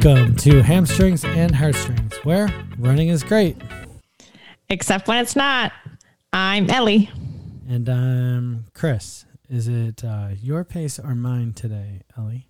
Welcome 0.00 0.36
to 0.36 0.62
Hamstrings 0.62 1.24
and 1.24 1.52
Heartstrings, 1.52 2.14
where 2.18 2.48
running 2.78 3.08
is 3.08 3.24
great. 3.24 3.56
Except 4.68 5.08
when 5.08 5.18
it's 5.18 5.34
not. 5.34 5.72
I'm 6.32 6.70
Ellie. 6.70 7.10
And 7.68 7.88
I'm 7.88 8.66
Chris. 8.74 9.24
Is 9.50 9.66
it 9.66 10.04
uh, 10.04 10.28
your 10.40 10.62
pace 10.62 11.00
or 11.00 11.16
mine 11.16 11.52
today, 11.52 12.02
Ellie? 12.16 12.46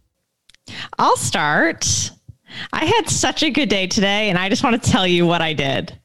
I'll 0.99 1.17
start. 1.17 2.11
I 2.75 2.85
had 2.85 3.09
such 3.09 3.43
a 3.43 3.49
good 3.49 3.71
day 3.71 3.87
today, 3.87 4.29
and 4.29 4.37
I 4.37 4.51
just 4.51 4.63
want 4.63 4.83
to 4.83 4.91
tell 4.91 5.07
you 5.07 5.27
what 5.27 5.41
I 5.41 5.55
did. 5.55 5.99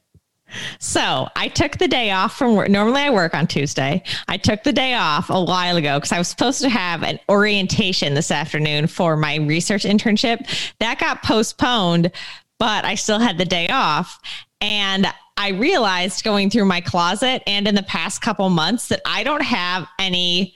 So 0.80 1.28
I 1.36 1.48
took 1.48 1.78
the 1.78 1.88
day 1.88 2.12
off 2.12 2.38
from 2.38 2.56
work. 2.56 2.70
Normally 2.70 3.02
I 3.02 3.10
work 3.10 3.34
on 3.34 3.48
Tuesday. 3.48 4.04
I 4.28 4.38
took 4.38 4.64
the 4.64 4.74
day 4.74 4.94
off 4.94 5.30
a 5.30 5.44
while 5.44 5.78
ago 5.78 5.98
because 5.98 6.11
I 6.11 6.18
was 6.18 6.28
supposed 6.28 6.61
to 6.61 6.70
have 6.70 7.04
an 7.04 7.20
orientation 7.30 8.14
this 8.14 8.32
afternoon 8.32 8.88
for 8.88 9.16
my 9.16 9.36
research 9.36 9.84
internship. 9.84 10.47
That 10.80 11.00
got 11.00 11.24
postponed, 11.24 12.11
but 12.60 12.86
I 12.86 12.96
still 12.96 13.20
had 13.20 13.38
the 13.38 13.46
day 13.46 13.68
off. 13.70 14.20
And 14.61 15.08
I 15.36 15.50
realized 15.50 16.24
going 16.24 16.50
through 16.50 16.66
my 16.66 16.80
closet 16.82 17.44
and 17.47 17.68
in 17.68 17.75
the 17.75 17.83
past 17.83 18.22
couple 18.22 18.50
months 18.50 18.88
that 18.89 19.02
I 19.06 19.24
don't 19.24 19.44
have 19.44 19.88
any 20.00 20.56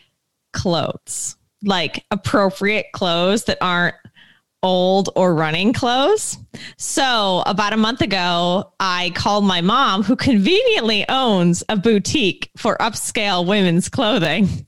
clothes, 0.54 1.36
like 1.64 2.05
appropriate 2.12 2.88
clothes 2.94 3.46
that 3.46 3.58
aren't 3.60 3.96
old 4.64 5.10
or 5.16 5.34
running 5.34 5.74
clothes. 5.74 6.38
So, 6.78 7.44
about 7.46 7.74
a 7.74 7.78
month 7.78 8.02
ago, 8.02 8.74
I 8.80 9.12
called 9.16 9.46
my 9.46 9.62
mom, 9.62 10.04
who 10.04 10.16
conveniently 10.16 11.06
owns 11.10 11.64
a 11.70 11.76
boutique 11.76 12.52
for 12.58 12.78
upscale 12.78 13.46
women's 13.46 13.90
clothing. 13.90 14.68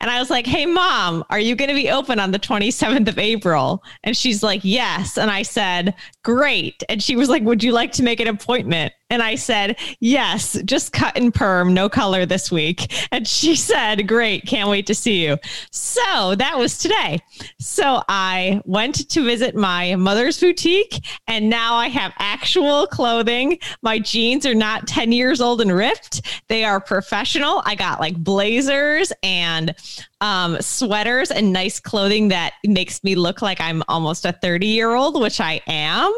And 0.00 0.10
I 0.10 0.18
was 0.18 0.30
like, 0.30 0.46
Hey, 0.46 0.66
mom, 0.66 1.24
are 1.30 1.38
you 1.38 1.54
going 1.54 1.68
to 1.68 1.74
be 1.74 1.90
open 1.90 2.18
on 2.18 2.30
the 2.30 2.38
27th 2.38 3.08
of 3.08 3.18
April? 3.18 3.82
And 4.02 4.16
she's 4.16 4.42
like, 4.42 4.60
Yes. 4.64 5.18
And 5.18 5.30
I 5.30 5.42
said, 5.42 5.94
Great. 6.22 6.82
And 6.88 7.02
she 7.02 7.16
was 7.16 7.28
like, 7.28 7.42
Would 7.42 7.62
you 7.62 7.72
like 7.72 7.92
to 7.92 8.02
make 8.02 8.20
an 8.20 8.28
appointment? 8.28 8.92
And 9.10 9.22
I 9.22 9.34
said, 9.34 9.78
Yes, 10.00 10.58
just 10.64 10.92
cut 10.92 11.16
and 11.18 11.34
perm, 11.34 11.74
no 11.74 11.88
color 11.88 12.24
this 12.24 12.50
week. 12.50 12.92
And 13.12 13.28
she 13.28 13.54
said, 13.72 14.08
Great, 14.08 14.46
can't 14.46 14.70
wait 14.70 14.86
to 14.86 14.94
see 14.94 15.24
you. 15.24 15.36
So 15.70 16.34
that 16.36 16.58
was 16.58 16.78
today. 16.78 17.20
So 17.58 18.02
I 18.08 18.62
went 18.64 19.08
to 19.10 19.22
visit 19.22 19.54
my 19.54 19.96
mother's 19.96 20.40
boutique, 20.40 21.04
and 21.28 21.48
now 21.48 21.76
I 21.76 21.88
have 21.88 22.12
actual 22.18 22.86
clothing. 22.86 23.58
My 23.82 23.98
jeans 23.98 24.44
are 24.44 24.54
not 24.54 24.86
10 24.86 25.12
years 25.12 25.40
old 25.40 25.60
and 25.60 25.72
ripped, 25.72 26.22
they 26.48 26.64
are 26.64 26.80
professional. 26.80 27.62
I 27.64 27.74
got 27.74 28.00
like 28.00 28.16
blazers 28.16 29.12
and 29.22 29.74
um, 30.20 30.60
sweaters 30.60 31.30
and 31.30 31.52
nice 31.52 31.80
clothing 31.80 32.28
that 32.28 32.54
makes 32.64 33.02
me 33.04 33.14
look 33.14 33.42
like 33.42 33.60
I'm 33.60 33.82
almost 33.88 34.24
a 34.24 34.32
30 34.32 34.66
year 34.66 34.94
old, 34.94 35.20
which 35.20 35.40
I 35.40 35.60
am. 35.66 36.12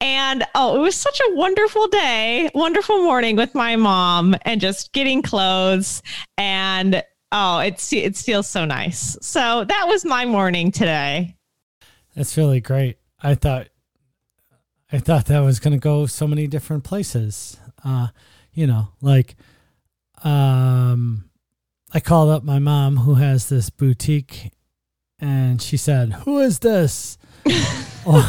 And 0.00 0.44
oh, 0.54 0.76
it 0.76 0.80
was 0.80 0.94
such 0.94 1.20
a 1.20 1.34
wonderful 1.34 1.88
day, 1.88 2.50
wonderful 2.54 3.02
morning 3.02 3.36
with 3.36 3.54
my 3.54 3.76
mom 3.76 4.36
and 4.42 4.60
just 4.60 4.92
getting 4.92 5.22
clothes. 5.22 6.02
And 6.36 7.02
oh, 7.32 7.58
it's, 7.58 7.92
it 7.92 8.16
feels 8.16 8.48
so 8.48 8.64
nice. 8.64 9.16
So 9.20 9.64
that 9.64 9.86
was 9.88 10.04
my 10.04 10.24
morning 10.24 10.70
today. 10.70 11.36
That's 12.14 12.36
really 12.36 12.60
great. 12.60 12.98
I 13.20 13.34
thought, 13.34 13.68
I 14.90 14.98
thought 14.98 15.26
that 15.26 15.40
was 15.40 15.60
going 15.60 15.72
to 15.74 15.78
go 15.78 16.06
so 16.06 16.26
many 16.26 16.46
different 16.46 16.82
places. 16.82 17.58
Uh, 17.84 18.08
you 18.52 18.66
know, 18.66 18.88
like, 19.02 19.36
um, 20.24 21.28
I 21.92 22.00
called 22.00 22.30
up 22.30 22.42
my 22.42 22.58
mom 22.58 22.98
who 22.98 23.14
has 23.16 23.48
this 23.48 23.68
boutique 23.70 24.52
and 25.18 25.60
she 25.60 25.76
said, 25.76 26.12
Who 26.24 26.38
is 26.38 26.60
this? 26.60 27.18
or, 28.06 28.22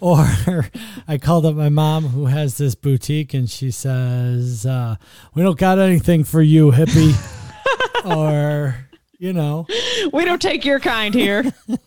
or 0.00 0.66
I 1.08 1.18
called 1.18 1.46
up 1.46 1.54
my 1.54 1.68
mom 1.68 2.08
who 2.08 2.26
has 2.26 2.58
this 2.58 2.74
boutique 2.74 3.32
and 3.32 3.48
she 3.48 3.70
says, 3.70 4.66
uh, 4.66 4.96
We 5.34 5.42
don't 5.42 5.58
got 5.58 5.78
anything 5.78 6.24
for 6.24 6.42
you, 6.42 6.72
hippie. 6.72 7.14
or, 8.04 8.76
you 9.18 9.32
know, 9.32 9.66
we 10.12 10.24
don't 10.24 10.42
take 10.42 10.64
your 10.64 10.80
kind 10.80 11.14
here. 11.14 11.52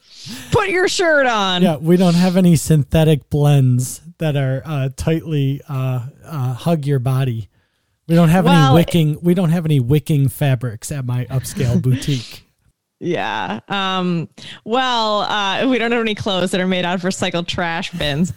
Put 0.51 0.69
your 0.69 0.87
shirt 0.87 1.25
on. 1.25 1.61
Yeah, 1.61 1.77
we 1.77 1.97
don't 1.97 2.15
have 2.15 2.37
any 2.37 2.55
synthetic 2.55 3.29
blends 3.29 4.01
that 4.17 4.35
are 4.35 4.61
uh, 4.65 4.89
tightly 4.95 5.61
uh, 5.67 6.07
uh 6.25 6.53
hug 6.53 6.85
your 6.85 6.99
body. 6.99 7.49
We 8.07 8.15
don't 8.15 8.29
have 8.29 8.45
well, 8.45 8.71
any 8.71 8.75
wicking. 8.75 9.19
We 9.21 9.33
don't 9.33 9.51
have 9.51 9.65
any 9.65 9.79
wicking 9.79 10.29
fabrics 10.29 10.91
at 10.91 11.05
my 11.05 11.25
upscale 11.25 11.81
boutique. 11.81 12.43
Yeah. 12.99 13.61
Um, 13.69 14.27
well, 14.65 15.21
uh, 15.21 15.67
we 15.67 15.77
don't 15.77 15.91
have 15.91 16.01
any 16.01 16.15
clothes 16.15 16.51
that 16.51 16.59
are 16.59 16.67
made 16.67 16.85
out 16.85 16.95
of 16.95 17.01
recycled 17.01 17.47
trash 17.47 17.91
bins. 17.91 18.33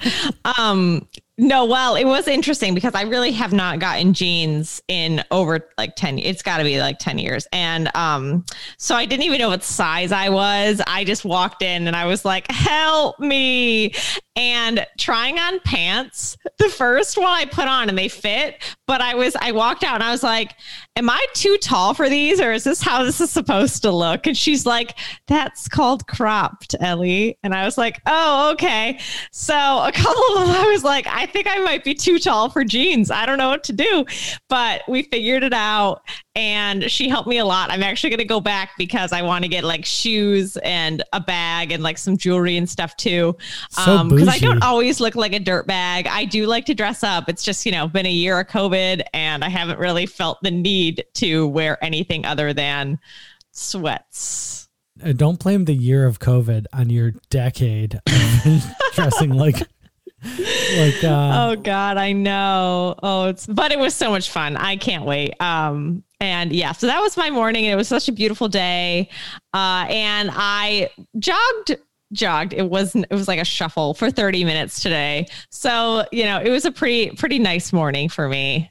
um, 0.59 1.09
no, 1.39 1.65
well, 1.65 1.97
it 1.97 2.05
was 2.05 2.29
interesting 2.29 2.75
because 2.75 2.95
I 2.95 3.03
really 3.03 3.33
have 3.33 3.55
not 3.55 3.79
gotten 3.79 4.13
jeans 4.13 4.83
in 4.87 5.25
over 5.31 5.67
like 5.79 5.97
10 5.97 6.19
it's 6.19 6.43
got 6.43 6.59
to 6.59 6.65
be 6.65 6.79
like 6.79 6.99
10 6.99 7.19
years. 7.19 7.47
And 7.53 7.95
um 7.97 8.45
so 8.77 8.95
I 8.95 9.07
didn't 9.07 9.25
even 9.25 9.39
know 9.39 9.49
what 9.49 9.63
size 9.65 10.13
I 10.13 10.29
was. 10.29 10.83
I 10.87 11.05
just 11.05 11.25
walked 11.25 11.63
in 11.63 11.87
and 11.87 11.97
I 11.97 12.05
was 12.05 12.25
like, 12.25 12.51
"Help 12.51 13.19
me." 13.19 13.95
And 14.35 14.87
trying 14.99 15.39
on 15.39 15.61
pants, 15.61 16.39
the 16.59 16.71
first 16.71 17.19
one 17.19 17.27
I 17.27 17.45
put 17.45 17.69
on 17.69 17.91
and 17.91 17.99
they 17.99 18.09
fit, 18.09 18.63
but 18.87 19.03
I 19.03 19.15
was 19.15 19.37
I 19.37 19.53
walked 19.53 19.85
out 19.85 19.97
and 19.97 20.03
I 20.03 20.11
was 20.11 20.23
like, 20.23 20.55
"Am 20.97 21.11
I 21.11 21.25
too 21.35 21.59
tall 21.61 21.93
for 21.93 22.09
these 22.09 22.41
or 22.41 22.53
is 22.53 22.65
this 22.65 22.81
how 22.81 23.05
this 23.05 23.21
is 23.21 23.31
supposed 23.31 23.83
to 23.83 23.91
look?" 23.91 24.27
And 24.27 24.37
she's 24.37 24.65
like, 24.65 24.99
"That's 25.27 25.69
called 25.69 26.07
cropped, 26.07 26.75
Ellie." 26.81 27.37
And 27.43 27.55
I 27.55 27.67
was 27.67 27.77
like, 27.77 28.01
"Oh, 28.07 28.53
okay." 28.53 28.99
So 29.33 29.55
a 29.55 29.93
couple 29.93 30.39
of 30.39 30.47
them 30.47 30.57
I 30.57 30.71
was 30.71 30.85
like, 30.85 31.07
I 31.07 31.27
think 31.27 31.47
I 31.47 31.59
might 31.59 31.85
be 31.85 31.95
too 31.95 32.19
tall 32.19 32.49
for 32.49 32.65
jeans. 32.65 33.11
I 33.11 33.27
don't 33.27 33.39
know 33.39 33.51
what 33.51 33.65
to 33.65 33.73
do, 33.73 34.07
but 34.49 34.83
we 34.89 35.03
figured 35.03 35.43
it 35.43 35.53
out 35.53 36.03
and 36.35 36.91
she 36.91 37.09
helped 37.09 37.29
me 37.29 37.39
a 37.39 37.45
lot. 37.45 37.71
I'm 37.71 37.83
actually 37.83 38.11
going 38.11 38.19
to 38.19 38.25
go 38.25 38.41
back 38.41 38.71
because 38.79 39.13
I 39.13 39.21
want 39.23 39.45
to 39.45 39.49
get 39.49 39.65
like 39.65 39.85
shoes 39.85 40.57
and 40.59 41.03
a 41.13 41.21
bag 41.21 41.73
and 41.73 41.83
like 41.83 41.99
some 41.99 42.17
jewelry 42.17 42.57
and 42.57 42.69
stuff 42.69 42.97
too. 42.97 43.37
So 43.71 43.83
um, 43.83 44.09
because 44.09 44.29
I 44.29 44.39
don't 44.39 44.63
always 44.63 44.99
look 44.99 45.15
like 45.15 45.35
a 45.35 45.39
dirt 45.39 45.67
bag. 45.67 46.07
I 46.07 46.25
do 46.25 46.47
like 46.47 46.65
to 46.67 46.75
dress 46.75 47.03
up. 47.03 47.29
It's 47.29 47.43
just, 47.43 47.67
you 47.67 47.73
know, 47.73 47.87
been 47.87 48.07
a 48.07 48.11
year 48.11 48.41
of 48.41 48.49
COVID 48.49 49.03
and 49.13 49.45
I 49.45 49.51
haven't 49.51 49.79
really 49.79 50.07
felt 50.07 50.39
the 50.43 50.51
need 50.51 51.05
to 51.15 51.47
wear 51.49 51.83
anything 51.85 52.25
other 52.25 52.55
than 52.55 52.99
sweats. 53.51 54.69
Uh, 55.05 55.13
don't 55.13 55.39
blame 55.39 55.67
the 55.67 55.75
year 55.75 56.07
of 56.07 56.19
COVID 56.19 56.67
on 56.73 56.89
your 56.89 57.13
decade 57.29 58.01
of 58.07 58.65
dressing 58.95 59.31
like 59.31 59.57
like 60.77 61.03
uh, 61.03 61.49
oh 61.51 61.57
god 61.57 61.97
i 61.97 62.13
know 62.13 62.95
oh 63.03 63.25
it's 63.25 63.45
but 63.45 63.73
it 63.73 63.79
was 63.79 63.93
so 63.93 64.11
much 64.11 64.31
fun 64.31 64.57
i 64.57 64.77
can't 64.77 65.05
wait 65.05 65.35
um 65.41 66.05
and 66.23 66.53
yeah 66.53 66.73
so 66.73 66.87
that 66.87 67.01
was 67.01 67.17
my 67.17 67.31
morning 67.31 67.65
and 67.65 67.73
it 67.73 67.77
was 67.77 67.89
such 67.89 68.09
a 68.09 68.13
beautiful 68.13 68.49
day. 68.49 69.09
Uh 69.53 69.87
and 69.89 70.31
i 70.33 70.89
jogged 71.19 71.77
jogged. 72.13 72.53
It 72.53 72.69
wasn't 72.69 73.07
it 73.11 73.15
was 73.15 73.27
like 73.27 73.41
a 73.41 73.45
shuffle 73.45 73.95
for 73.95 74.11
30 74.11 74.45
minutes 74.45 74.83
today. 74.83 75.27
So 75.51 76.05
you 76.13 76.25
know 76.25 76.41
it 76.41 76.51
was 76.51 76.65
a 76.65 76.71
pretty 76.71 77.11
pretty 77.17 77.39
nice 77.39 77.73
morning 77.73 78.09
for 78.09 78.29
me. 78.29 78.71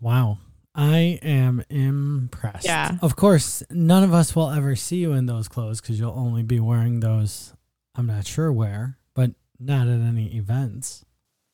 Wow. 0.00 0.38
I 0.74 1.18
am 1.22 1.64
impressed. 1.70 2.64
Yeah. 2.64 2.96
Of 3.02 3.16
course 3.16 3.62
none 3.70 4.02
of 4.02 4.12
us 4.14 4.34
will 4.34 4.50
ever 4.50 4.76
see 4.76 4.96
you 4.96 5.12
in 5.12 5.26
those 5.26 5.48
clothes 5.48 5.80
because 5.80 5.98
you'll 5.98 6.18
only 6.18 6.42
be 6.42 6.60
wearing 6.60 7.00
those 7.00 7.52
i'm 7.94 8.06
not 8.06 8.26
sure 8.26 8.52
where 8.52 8.96
but 9.14 9.32
not 9.58 9.88
at 9.88 10.00
any 10.00 10.36
events. 10.36 11.04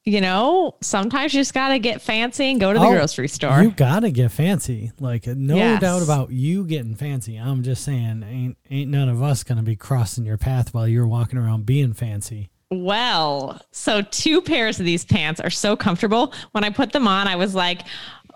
You 0.07 0.21
know, 0.21 0.77
sometimes 0.83 1.33
you 1.33 1.41
just 1.41 1.55
got 1.55 1.69
to 1.69 1.79
get 1.79 2.03
fancy 2.03 2.51
and 2.51 2.61
go 2.61 2.75
to 2.75 2.79
the 2.79 2.85
oh, 2.85 2.91
grocery 2.91 3.27
store. 3.27 3.63
You 3.63 3.71
got 3.71 4.01
to 4.01 4.11
get 4.11 4.33
fancy. 4.33 4.93
Like 5.01 5.27
no 5.27 5.57
yes. 5.57 5.81
doubt 5.81 6.03
about 6.03 6.31
you 6.31 6.67
getting 6.67 6.95
fancy. 6.95 7.39
I'm 7.39 7.63
just 7.63 7.85
saying 7.85 8.23
ain't 8.23 8.59
ain't 8.71 8.91
none 8.91 9.09
of 9.09 9.23
us 9.23 9.45
going 9.45 9.57
to 9.57 9.65
be 9.65 9.77
crossing 9.77 10.27
your 10.27 10.37
path 10.37 10.75
while 10.75 10.87
you're 10.87 11.07
walking 11.07 11.39
around 11.39 11.65
being 11.65 11.95
fancy. 11.95 12.51
Well, 12.71 13.61
so 13.71 14.03
two 14.03 14.43
pairs 14.43 14.79
of 14.79 14.85
these 14.85 15.07
pants 15.07 15.41
are 15.41 15.51
so 15.51 15.75
comfortable. 15.75 16.35
When 16.53 16.65
I 16.65 16.71
put 16.71 16.93
them 16.93 17.09
on, 17.09 17.27
I 17.27 17.37
was 17.37 17.55
like, 17.55 17.83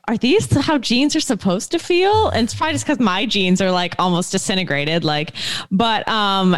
are 0.06 0.16
these 0.16 0.50
how 0.56 0.78
jeans 0.78 1.14
are 1.16 1.20
supposed 1.20 1.70
to 1.72 1.78
feel? 1.78 2.30
And 2.30 2.44
it's 2.44 2.54
probably 2.54 2.74
just 2.74 2.86
because 2.86 2.98
my 2.98 3.26
jeans 3.26 3.60
are 3.60 3.70
like 3.70 3.94
almost 3.98 4.32
disintegrated. 4.32 5.04
Like, 5.04 5.32
but 5.70 6.08
um, 6.08 6.56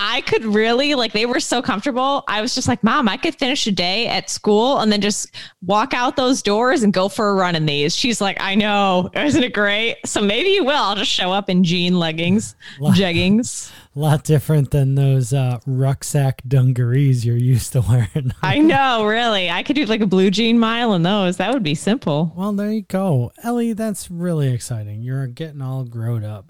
I 0.00 0.20
could 0.20 0.44
really 0.44 0.94
like 0.94 1.12
they 1.12 1.26
were 1.26 1.40
so 1.40 1.60
comfortable. 1.60 2.22
I 2.28 2.40
was 2.40 2.54
just 2.54 2.68
like, 2.68 2.84
Mom, 2.84 3.08
I 3.08 3.16
could 3.16 3.34
finish 3.34 3.66
a 3.66 3.72
day 3.72 4.06
at 4.06 4.30
school 4.30 4.78
and 4.78 4.92
then 4.92 5.00
just 5.00 5.34
walk 5.60 5.92
out 5.92 6.14
those 6.14 6.40
doors 6.40 6.84
and 6.84 6.92
go 6.92 7.08
for 7.08 7.30
a 7.30 7.34
run 7.34 7.56
in 7.56 7.66
these. 7.66 7.96
She's 7.96 8.20
like, 8.20 8.40
I 8.40 8.54
know, 8.54 9.10
isn't 9.14 9.42
it 9.42 9.52
great? 9.52 9.96
So 10.06 10.20
maybe 10.20 10.50
you 10.50 10.64
will. 10.64 10.76
I'll 10.76 10.94
just 10.94 11.10
show 11.10 11.32
up 11.32 11.50
in 11.50 11.64
jean 11.64 11.98
leggings, 11.98 12.54
lot, 12.80 12.96
jeggings. 12.96 13.72
A 13.96 13.98
lot 13.98 14.22
different 14.22 14.70
than 14.70 14.94
those 14.94 15.32
uh, 15.32 15.58
rucksack 15.66 16.42
dungarees 16.46 17.26
you're 17.26 17.36
used 17.36 17.72
to 17.72 17.80
wearing. 17.80 18.32
I 18.42 18.58
know, 18.58 19.04
really. 19.04 19.50
I 19.50 19.64
could 19.64 19.74
do 19.74 19.84
like 19.86 20.00
a 20.00 20.06
blue 20.06 20.30
jean 20.30 20.60
mile 20.60 20.94
in 20.94 21.02
those. 21.02 21.38
That 21.38 21.52
would 21.52 21.64
be 21.64 21.74
simple. 21.74 22.32
Well, 22.36 22.52
there 22.52 22.70
you 22.70 22.82
go, 22.82 23.32
Ellie. 23.42 23.72
That's 23.72 24.12
really 24.12 24.52
exciting. 24.52 25.02
You're 25.02 25.26
getting 25.26 25.60
all 25.60 25.82
grown 25.82 26.24
up. 26.24 26.46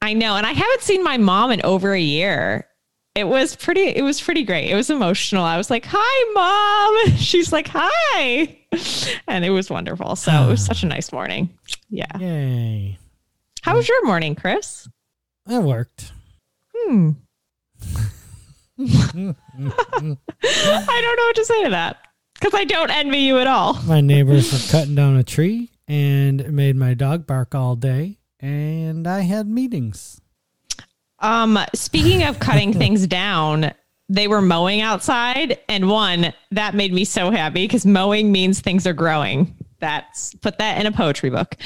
I 0.00 0.14
know, 0.14 0.36
and 0.36 0.46
I 0.46 0.52
haven't 0.52 0.82
seen 0.82 1.02
my 1.02 1.16
mom 1.16 1.50
in 1.52 1.62
over 1.62 1.94
a 1.94 2.00
year 2.00 2.68
it 3.14 3.24
was 3.24 3.56
pretty 3.56 3.82
it 3.82 4.02
was 4.02 4.20
pretty 4.20 4.42
great. 4.44 4.70
It 4.70 4.74
was 4.74 4.90
emotional. 4.90 5.44
I 5.44 5.56
was 5.56 5.70
like 5.70 5.84
hi 5.88 6.32
mom. 6.34 7.16
She's 7.16 7.52
like 7.52 7.68
hi. 7.70 8.58
And 9.28 9.44
it 9.44 9.50
was 9.50 9.68
wonderful. 9.68 10.16
So 10.16 10.32
it 10.32 10.48
was 10.48 10.64
such 10.70 10.82
a 10.82 10.86
nice 10.86 11.12
morning. 11.12 11.50
Yeah. 11.90 12.16
Yay. 12.18 12.98
how 13.62 13.76
was 13.76 13.86
your 13.88 14.06
morning 14.06 14.34
chris? 14.34 14.88
That 15.46 15.62
worked. 15.62 16.12
hmm. 16.74 17.10
I 18.78 18.94
don't 19.14 19.36
know 21.16 21.26
what 21.26 21.36
to 21.36 21.44
say 21.44 21.64
to 21.64 21.70
that 21.70 21.98
because 22.34 22.54
i 22.54 22.64
don't 22.64 22.90
envy 22.90 23.18
you 23.18 23.38
at 23.38 23.46
all. 23.46 23.74
My 23.82 24.00
neighbors 24.00 24.52
were 24.52 24.70
cutting 24.70 24.94
down 24.94 25.16
a 25.16 25.22
tree 25.22 25.70
and 25.86 26.50
made 26.52 26.76
my 26.76 26.94
dog 26.94 27.26
bark 27.26 27.54
all 27.54 27.76
day. 27.76 28.18
And 28.40 29.06
I 29.06 29.20
had 29.20 29.46
meetings. 29.46 30.21
Um, 31.22 31.58
speaking 31.74 32.24
of 32.24 32.38
cutting 32.38 32.72
things 32.78 33.06
down, 33.06 33.72
they 34.08 34.28
were 34.28 34.42
mowing 34.42 34.80
outside, 34.80 35.58
and 35.68 35.88
one 35.88 36.34
that 36.50 36.74
made 36.74 36.92
me 36.92 37.04
so 37.04 37.30
happy 37.30 37.64
because 37.64 37.86
mowing 37.86 38.30
means 38.30 38.60
things 38.60 38.86
are 38.86 38.92
growing. 38.92 39.56
That's 39.78 40.34
put 40.34 40.58
that 40.58 40.78
in 40.80 40.86
a 40.86 40.92
poetry 40.92 41.30
book. 41.30 41.56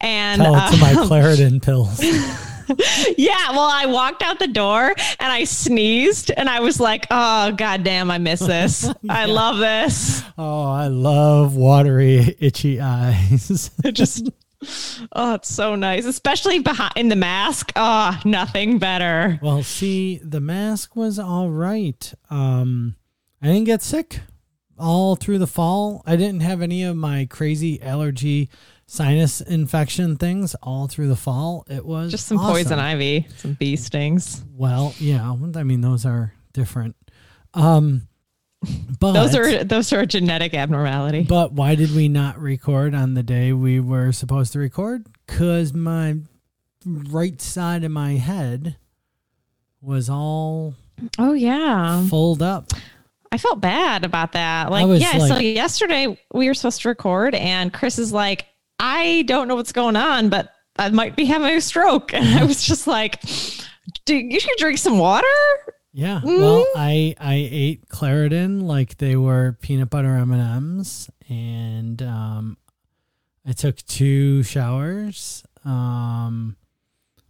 And 0.00 0.42
Tell 0.42 0.54
it 0.54 0.70
to 0.72 0.76
my 0.78 0.92
um, 0.92 1.08
Claritin 1.08 1.62
pills. 1.62 2.02
yeah, 3.18 3.50
well, 3.50 3.70
I 3.72 3.86
walked 3.86 4.22
out 4.22 4.38
the 4.38 4.48
door 4.48 4.88
and 4.88 5.32
I 5.32 5.44
sneezed, 5.44 6.30
and 6.30 6.48
I 6.48 6.60
was 6.60 6.80
like, 6.80 7.06
"Oh 7.10 7.52
goddamn, 7.52 8.10
I 8.10 8.18
miss 8.18 8.40
this. 8.40 8.90
I 9.08 9.26
love 9.26 9.58
this." 9.58 10.22
Oh, 10.36 10.64
I 10.64 10.88
love 10.88 11.56
watery, 11.56 12.36
itchy 12.40 12.80
eyes. 12.80 13.70
Just. 13.92 14.30
Oh, 15.12 15.34
it's 15.34 15.52
so 15.52 15.74
nice, 15.74 16.04
especially 16.04 16.58
behind 16.60 16.92
in 16.96 17.08
the 17.08 17.16
mask. 17.16 17.72
Oh, 17.76 18.18
nothing 18.24 18.78
better. 18.78 19.38
well, 19.42 19.62
see, 19.62 20.18
the 20.22 20.40
mask 20.40 20.94
was 20.96 21.18
all 21.18 21.50
right. 21.50 22.12
Um, 22.30 22.96
I 23.40 23.46
didn't 23.48 23.64
get 23.64 23.82
sick 23.82 24.20
all 24.78 25.16
through 25.16 25.38
the 25.38 25.46
fall. 25.46 26.02
I 26.06 26.16
didn't 26.16 26.40
have 26.40 26.62
any 26.62 26.82
of 26.84 26.96
my 26.96 27.26
crazy 27.30 27.82
allergy 27.82 28.48
sinus 28.86 29.40
infection 29.40 30.16
things 30.16 30.54
all 30.62 30.86
through 30.86 31.08
the 31.08 31.16
fall. 31.16 31.64
It 31.68 31.84
was 31.84 32.10
Just 32.10 32.26
some 32.26 32.38
awesome. 32.38 32.52
poison 32.52 32.78
ivy, 32.78 33.26
some 33.36 33.54
bee 33.54 33.76
stings. 33.76 34.44
Well, 34.54 34.94
yeah, 34.98 35.30
I 35.56 35.62
mean 35.62 35.80
those 35.80 36.04
are 36.06 36.34
different. 36.52 36.94
Um, 37.54 38.08
but 39.00 39.12
Those 39.12 39.34
are 39.34 39.64
those 39.64 39.92
are 39.92 40.00
a 40.00 40.06
genetic 40.06 40.54
abnormality. 40.54 41.22
But 41.22 41.52
why 41.52 41.74
did 41.74 41.94
we 41.94 42.08
not 42.08 42.38
record 42.40 42.94
on 42.94 43.14
the 43.14 43.22
day 43.22 43.52
we 43.52 43.80
were 43.80 44.12
supposed 44.12 44.52
to 44.52 44.58
record? 44.58 45.06
Cause 45.26 45.72
my 45.72 46.16
right 46.84 47.40
side 47.40 47.84
of 47.84 47.90
my 47.90 48.12
head 48.12 48.76
was 49.80 50.08
all 50.08 50.74
Oh 51.18 51.32
yeah, 51.32 52.06
fulled 52.06 52.42
up. 52.42 52.72
I 53.32 53.38
felt 53.38 53.60
bad 53.60 54.04
about 54.04 54.32
that. 54.32 54.70
Like, 54.70 55.00
yeah, 55.00 55.18
so 55.18 55.38
yesterday 55.38 56.18
we 56.32 56.46
were 56.48 56.54
supposed 56.54 56.82
to 56.82 56.88
record, 56.88 57.34
and 57.34 57.72
Chris 57.72 57.98
is 57.98 58.12
like, 58.12 58.44
I 58.78 59.22
don't 59.22 59.48
know 59.48 59.56
what's 59.56 59.72
going 59.72 59.96
on, 59.96 60.28
but 60.28 60.52
I 60.78 60.90
might 60.90 61.16
be 61.16 61.24
having 61.24 61.48
a 61.56 61.60
stroke, 61.60 62.12
and 62.14 62.38
I 62.38 62.44
was 62.44 62.62
just 62.62 62.86
like, 62.86 63.22
Dude, 64.04 64.30
you 64.32 64.38
should 64.38 64.56
drink 64.58 64.78
some 64.78 64.98
water. 64.98 65.26
Yeah. 65.92 66.20
Mm. 66.24 66.38
Well, 66.38 66.66
I 66.74 67.14
I 67.20 67.34
ate 67.50 67.88
Claritin 67.88 68.62
like 68.62 68.96
they 68.98 69.16
were 69.16 69.56
peanut 69.60 69.90
butter 69.90 70.16
M 70.16 70.32
and 70.32 70.40
M's, 70.42 71.10
and 71.28 72.02
um, 72.02 72.56
I 73.46 73.52
took 73.52 73.76
two 73.76 74.42
showers. 74.42 75.44
Um, 75.64 76.56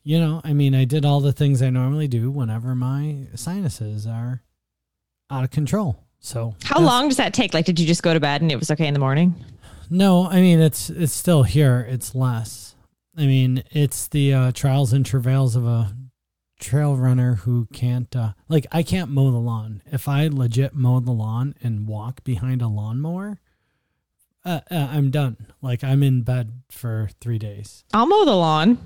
you 0.04 0.18
know, 0.18 0.40
I 0.44 0.52
mean, 0.52 0.74
I 0.74 0.84
did 0.84 1.04
all 1.04 1.20
the 1.20 1.32
things 1.32 1.60
I 1.62 1.70
normally 1.70 2.08
do 2.08 2.30
whenever 2.30 2.74
my 2.74 3.26
sinuses 3.34 4.06
are 4.06 4.42
out 5.30 5.44
of 5.44 5.50
control. 5.50 6.04
So 6.20 6.54
How 6.62 6.80
long 6.80 7.08
does 7.08 7.16
that 7.16 7.34
take? 7.34 7.52
Like, 7.52 7.64
did 7.64 7.80
you 7.80 7.86
just 7.86 8.02
go 8.02 8.14
to 8.14 8.20
bed 8.20 8.42
and 8.42 8.52
it 8.52 8.58
was 8.58 8.70
okay 8.70 8.86
in 8.86 8.94
the 8.94 9.00
morning? 9.00 9.34
No, 9.90 10.28
I 10.28 10.40
mean 10.40 10.60
it's 10.60 10.88
it's 10.88 11.12
still 11.12 11.42
here. 11.42 11.84
It's 11.88 12.14
less. 12.14 12.74
I 13.16 13.26
mean, 13.26 13.62
it's 13.72 14.08
the 14.08 14.32
uh, 14.32 14.52
trials 14.52 14.92
and 14.92 15.04
travails 15.04 15.54
of 15.56 15.66
a 15.66 15.94
trail 16.62 16.96
runner 16.96 17.34
who 17.34 17.66
can't 17.72 18.14
uh, 18.14 18.32
like 18.48 18.66
I 18.72 18.82
can't 18.82 19.10
mow 19.10 19.30
the 19.30 19.38
lawn. 19.38 19.82
If 19.90 20.08
I 20.08 20.28
legit 20.28 20.74
mow 20.74 21.00
the 21.00 21.10
lawn 21.10 21.54
and 21.62 21.86
walk 21.86 22.24
behind 22.24 22.62
a 22.62 22.68
lawnmower, 22.68 23.40
uh, 24.44 24.60
uh, 24.70 24.88
I'm 24.90 25.10
done. 25.10 25.48
Like 25.60 25.84
I'm 25.84 26.02
in 26.02 26.22
bed 26.22 26.62
for 26.70 27.10
three 27.20 27.38
days. 27.38 27.84
I'll 27.92 28.06
mow 28.06 28.24
the 28.24 28.36
lawn. 28.36 28.78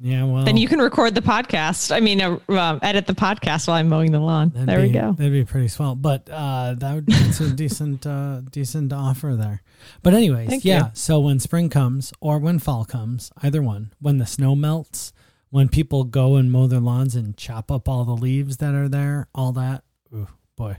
Yeah, 0.00 0.24
well, 0.24 0.44
Then 0.44 0.56
you 0.56 0.68
can 0.68 0.80
record 0.80 1.14
the 1.14 1.22
podcast. 1.22 1.94
I 1.94 2.00
mean, 2.00 2.20
uh, 2.20 2.38
um, 2.48 2.78
edit 2.82 3.06
the 3.06 3.14
podcast 3.14 3.68
while 3.68 3.76
I'm 3.76 3.88
mowing 3.88 4.12
the 4.12 4.18
lawn. 4.18 4.52
There 4.54 4.80
we 4.80 4.90
go. 4.90 5.12
That'd 5.12 5.32
be 5.32 5.44
pretty 5.44 5.68
swell. 5.68 5.94
But 5.94 6.28
uh, 6.30 6.74
that 6.78 6.94
would 6.94 7.04
it's 7.08 7.40
a 7.40 7.50
decent 7.50 8.06
uh, 8.06 8.42
decent 8.50 8.92
offer 8.92 9.34
there. 9.34 9.62
But 10.02 10.14
anyways, 10.14 10.48
Thank 10.48 10.64
yeah. 10.64 10.86
you. 10.86 10.90
So 10.94 11.20
when 11.20 11.40
spring 11.40 11.68
comes 11.68 12.12
or 12.20 12.38
when 12.38 12.58
fall 12.58 12.84
comes, 12.84 13.32
either 13.42 13.62
one, 13.62 13.92
when 14.00 14.18
the 14.18 14.26
snow 14.26 14.54
melts, 14.54 15.12
when 15.54 15.68
people 15.68 16.02
go 16.02 16.34
and 16.34 16.50
mow 16.50 16.66
their 16.66 16.80
lawns 16.80 17.14
and 17.14 17.36
chop 17.36 17.70
up 17.70 17.88
all 17.88 18.04
the 18.04 18.16
leaves 18.16 18.56
that 18.56 18.74
are 18.74 18.88
there, 18.88 19.28
all 19.32 19.52
that. 19.52 19.84
Ooh, 20.12 20.26
boy. 20.56 20.76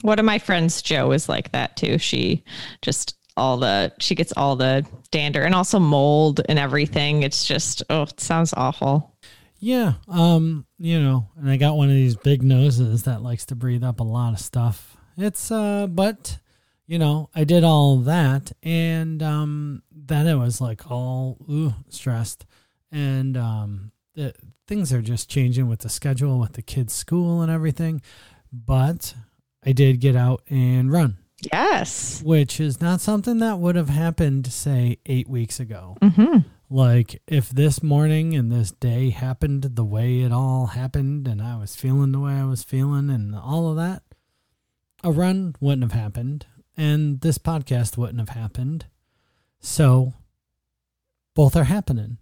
One 0.00 0.18
of 0.18 0.24
my 0.24 0.38
friends, 0.38 0.80
Joe, 0.80 1.12
is 1.12 1.28
like 1.28 1.52
that 1.52 1.76
too. 1.76 1.98
She 1.98 2.44
just 2.80 3.14
all 3.36 3.58
the 3.58 3.92
she 3.98 4.14
gets 4.14 4.32
all 4.38 4.56
the 4.56 4.86
dander 5.10 5.42
and 5.42 5.54
also 5.54 5.78
mold 5.78 6.40
and 6.48 6.58
everything. 6.58 7.24
It's 7.24 7.44
just 7.44 7.82
oh, 7.90 8.04
it 8.04 8.18
sounds 8.18 8.54
awful. 8.56 9.18
Yeah. 9.58 9.92
Um, 10.08 10.64
you 10.78 10.98
know, 10.98 11.28
and 11.36 11.50
I 11.50 11.58
got 11.58 11.76
one 11.76 11.90
of 11.90 11.94
these 11.94 12.16
big 12.16 12.42
noses 12.42 13.02
that 13.02 13.20
likes 13.20 13.44
to 13.46 13.54
breathe 13.54 13.84
up 13.84 14.00
a 14.00 14.04
lot 14.04 14.32
of 14.32 14.40
stuff. 14.40 14.96
It's 15.18 15.50
uh 15.50 15.88
but 15.88 16.38
you 16.86 16.98
know, 16.98 17.28
I 17.34 17.44
did 17.44 17.64
all 17.64 17.98
that 17.98 18.52
and 18.62 19.22
um 19.22 19.82
then 19.94 20.26
it 20.26 20.36
was 20.36 20.58
like 20.58 20.90
all 20.90 21.36
ooh, 21.50 21.74
stressed 21.90 22.46
and 22.92 23.36
um 23.36 23.90
the 24.14 24.34
things 24.68 24.92
are 24.92 25.02
just 25.02 25.28
changing 25.30 25.68
with 25.68 25.80
the 25.80 25.88
schedule 25.88 26.38
with 26.38 26.52
the 26.52 26.62
kids 26.62 26.92
school 26.92 27.40
and 27.42 27.50
everything. 27.50 28.00
But 28.52 29.14
I 29.64 29.72
did 29.72 30.00
get 30.00 30.14
out 30.16 30.42
and 30.50 30.92
run, 30.92 31.16
Yes. 31.52 32.22
which 32.22 32.60
is 32.60 32.80
not 32.80 33.00
something 33.00 33.38
that 33.38 33.58
would 33.58 33.74
have 33.76 33.88
happened 33.88 34.52
say 34.52 34.98
8 35.06 35.28
weeks 35.28 35.58
ago. 35.58 35.96
hmm 36.02 36.38
Like 36.68 37.22
if 37.26 37.48
this 37.48 37.82
morning 37.82 38.34
and 38.34 38.52
this 38.52 38.70
day 38.72 39.10
happened 39.10 39.62
the 39.62 39.84
way 39.84 40.20
it 40.20 40.32
all 40.32 40.66
happened 40.66 41.26
and 41.26 41.40
I 41.42 41.56
was 41.56 41.74
feeling 41.74 42.12
the 42.12 42.20
way 42.20 42.34
I 42.34 42.44
was 42.44 42.62
feeling 42.62 43.08
and 43.10 43.34
all 43.34 43.68
of 43.70 43.76
that, 43.76 44.02
a 45.02 45.10
run 45.10 45.54
wouldn't 45.60 45.90
have 45.90 45.98
happened 46.00 46.46
and 46.76 47.20
this 47.22 47.38
podcast 47.38 47.96
wouldn't 47.96 48.20
have 48.20 48.30
happened. 48.30 48.86
So 49.60 50.12
both 51.34 51.56
are 51.56 51.64
happening. 51.64 52.18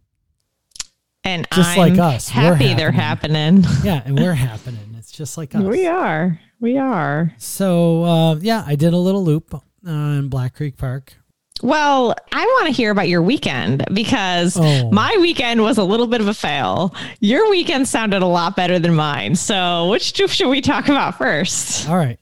And 1.24 1.46
Just 1.54 1.70
I'm 1.76 1.78
like 1.78 1.98
us, 1.98 2.34
we're 2.34 2.54
happy 2.54 2.74
they're 2.74 2.90
happening. 2.92 3.64
Yeah, 3.84 4.02
and 4.04 4.18
we're 4.18 4.34
happening. 4.34 4.94
It's 4.98 5.12
just 5.12 5.36
like 5.36 5.54
us. 5.54 5.62
we 5.62 5.86
are. 5.86 6.40
We 6.60 6.78
are. 6.78 7.32
So 7.38 8.04
uh, 8.04 8.34
yeah, 8.36 8.64
I 8.66 8.74
did 8.76 8.92
a 8.94 8.98
little 8.98 9.22
loop 9.24 9.54
uh, 9.54 9.58
in 9.86 10.28
Black 10.28 10.54
Creek 10.54 10.76
Park. 10.76 11.14
Well, 11.62 12.14
I 12.32 12.44
want 12.46 12.66
to 12.68 12.72
hear 12.72 12.90
about 12.90 13.08
your 13.08 13.20
weekend 13.20 13.84
because 13.92 14.56
Oh. 14.58 14.90
my 14.90 15.14
weekend 15.20 15.60
was 15.62 15.76
a 15.76 15.84
little 15.84 16.06
bit 16.06 16.22
of 16.22 16.28
a 16.28 16.32
fail. 16.32 16.94
Your 17.20 17.50
weekend 17.50 17.86
sounded 17.86 18.22
a 18.22 18.26
lot 18.26 18.56
better 18.56 18.78
than 18.78 18.94
mine. 18.94 19.34
So, 19.36 19.90
which 19.90 20.16
should 20.16 20.48
we 20.48 20.62
talk 20.62 20.88
about 20.88 21.18
first? 21.18 21.86
All 21.86 21.96
right. 21.98 22.18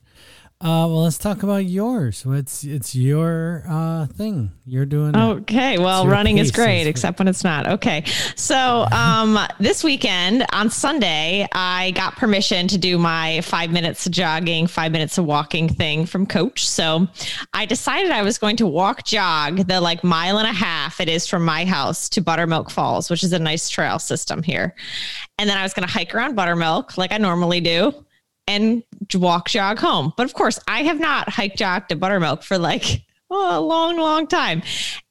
Uh, 0.60 0.90
well, 0.90 1.04
let's 1.04 1.18
talk 1.18 1.44
about 1.44 1.66
yours. 1.66 2.24
It's 2.26 2.64
it's 2.64 2.92
your 2.92 3.62
uh, 3.68 4.06
thing. 4.06 4.50
You're 4.64 4.86
doing. 4.86 5.14
Okay, 5.14 5.78
well, 5.78 6.08
running 6.08 6.38
is 6.38 6.50
great, 6.50 6.88
except 6.88 7.20
when 7.20 7.28
it's 7.28 7.44
not. 7.44 7.68
Okay, 7.68 8.02
so 8.34 8.84
um, 8.92 9.38
this 9.60 9.84
weekend 9.84 10.44
on 10.52 10.68
Sunday, 10.68 11.46
I 11.52 11.92
got 11.92 12.16
permission 12.16 12.66
to 12.68 12.76
do 12.76 12.98
my 12.98 13.40
five 13.42 13.70
minutes 13.70 14.04
of 14.06 14.10
jogging, 14.10 14.66
five 14.66 14.90
minutes 14.90 15.16
of 15.16 15.26
walking 15.26 15.68
thing 15.68 16.06
from 16.06 16.26
Coach. 16.26 16.68
So 16.68 17.06
I 17.52 17.64
decided 17.64 18.10
I 18.10 18.22
was 18.22 18.36
going 18.36 18.56
to 18.56 18.66
walk 18.66 19.04
jog 19.04 19.68
the 19.68 19.80
like 19.80 20.02
mile 20.02 20.38
and 20.38 20.48
a 20.48 20.52
half 20.52 21.00
it 21.00 21.08
is 21.08 21.24
from 21.24 21.44
my 21.44 21.64
house 21.66 22.08
to 22.08 22.20
Buttermilk 22.20 22.68
Falls, 22.68 23.10
which 23.10 23.22
is 23.22 23.32
a 23.32 23.38
nice 23.38 23.68
trail 23.68 24.00
system 24.00 24.42
here. 24.42 24.74
And 25.38 25.48
then 25.48 25.56
I 25.56 25.62
was 25.62 25.72
going 25.72 25.86
to 25.86 25.92
hike 25.92 26.16
around 26.16 26.34
Buttermilk 26.34 26.98
like 26.98 27.12
I 27.12 27.18
normally 27.18 27.60
do 27.60 28.04
and 28.48 28.82
walk 29.14 29.48
jog 29.48 29.78
home. 29.78 30.12
But 30.16 30.24
of 30.24 30.34
course, 30.34 30.58
I 30.66 30.82
have 30.82 30.98
not 30.98 31.28
hike 31.28 31.54
jogged 31.54 31.90
to 31.90 31.96
Buttermilk 31.96 32.42
for 32.42 32.58
like 32.58 33.04
oh, 33.30 33.58
a 33.58 33.60
long, 33.60 33.98
long 33.98 34.26
time. 34.26 34.62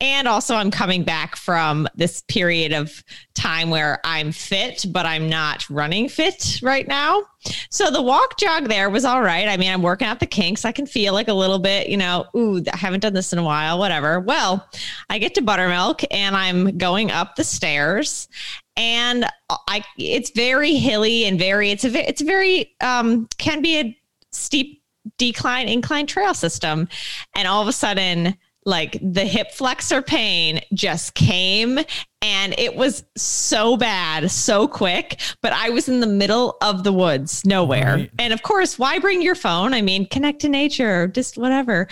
And 0.01 0.27
also, 0.27 0.56
I'm 0.56 0.72
coming 0.72 1.03
back 1.03 1.38
from 1.38 1.88
this 1.96 2.24
period 2.27 2.74
of 2.74 3.03
time 3.36 3.70
where 3.70 4.00
I'm 4.03 4.32
fit, 4.32 4.86
but 4.89 5.06
I'm 5.06 5.29
not 5.29 5.70
running 5.70 6.10
fit 6.10 6.60
right 6.62 6.88
now. 6.88 7.24
So 7.70 7.92
the 7.92 8.01
walk 8.01 8.38
jog 8.38 8.68
there 8.68 8.89
was 8.89 9.06
all 9.06 9.22
right. 9.22 9.48
I 9.48 9.58
mean, 9.58 9.72
I'm 9.72 9.82
working 9.82 10.08
out 10.08 10.20
the 10.20 10.25
kinks. 10.25 10.66
I 10.66 10.72
can 10.72 10.86
feel 10.86 11.13
like 11.13 11.27
a 11.27 11.34
little 11.34 11.60
bit, 11.60 11.89
you 11.89 11.98
know, 11.98 12.25
ooh, 12.36 12.63
I 12.72 12.77
haven't 12.77 13.01
done 13.01 13.13
this 13.13 13.34
in 13.34 13.39
a 13.39 13.44
while, 13.44 13.80
whatever. 13.80 14.20
Well, 14.20 14.68
I 15.10 15.20
get 15.20 15.36
to 15.36 15.42
Buttermilk 15.42 16.01
and 16.12 16.36
I'm 16.36 16.77
going 16.77 17.12
up 17.12 17.36
the 17.36 17.44
stairs 17.44 18.27
and 18.75 19.25
I 19.68 19.84
it's 19.98 20.30
very 20.30 20.75
hilly 20.75 21.25
and 21.25 21.39
very 21.39 21.72
it's 21.72 21.84
a 21.84 22.08
it's 22.08 22.22
very 22.22 22.75
um 22.82 23.27
can 23.38 23.62
be 23.62 23.80
a 23.80 23.98
steep 24.32 24.84
decline 25.18 25.68
incline 25.68 26.06
trail 26.06 26.34
system, 26.34 26.88
and 27.36 27.48
all 27.48 27.62
of 27.62 27.68
a 27.68 27.74
sudden 27.74 28.38
like 28.68 29.00
the 29.02 29.24
hip 29.24 29.52
flexor 29.54 30.02
pain 30.02 30.60
just 30.74 31.14
came 31.14 31.80
and 32.22 32.54
it 32.60 32.76
was 32.76 33.06
so 33.16 33.78
bad 33.78 34.30
so 34.30 34.68
quick 34.68 35.22
but 35.42 35.54
i 35.54 35.70
was 35.70 35.88
in 35.88 36.02
the 36.02 36.08
middle 36.08 36.58
of 36.62 36.84
the 36.84 36.92
woods 36.92 37.46
nowhere. 37.46 37.96
Right. 37.96 38.12
and 38.20 38.34
of 38.34 38.44
course 38.44 38.78
why 38.78 39.00
bring 39.00 39.22
your 39.22 39.36
phone? 39.36 39.74
I 39.74 39.82
mean 39.82 40.06
connect 40.08 40.42
to 40.42 40.50
nature 40.50 41.08
just 41.08 41.38
whatever. 41.38 41.88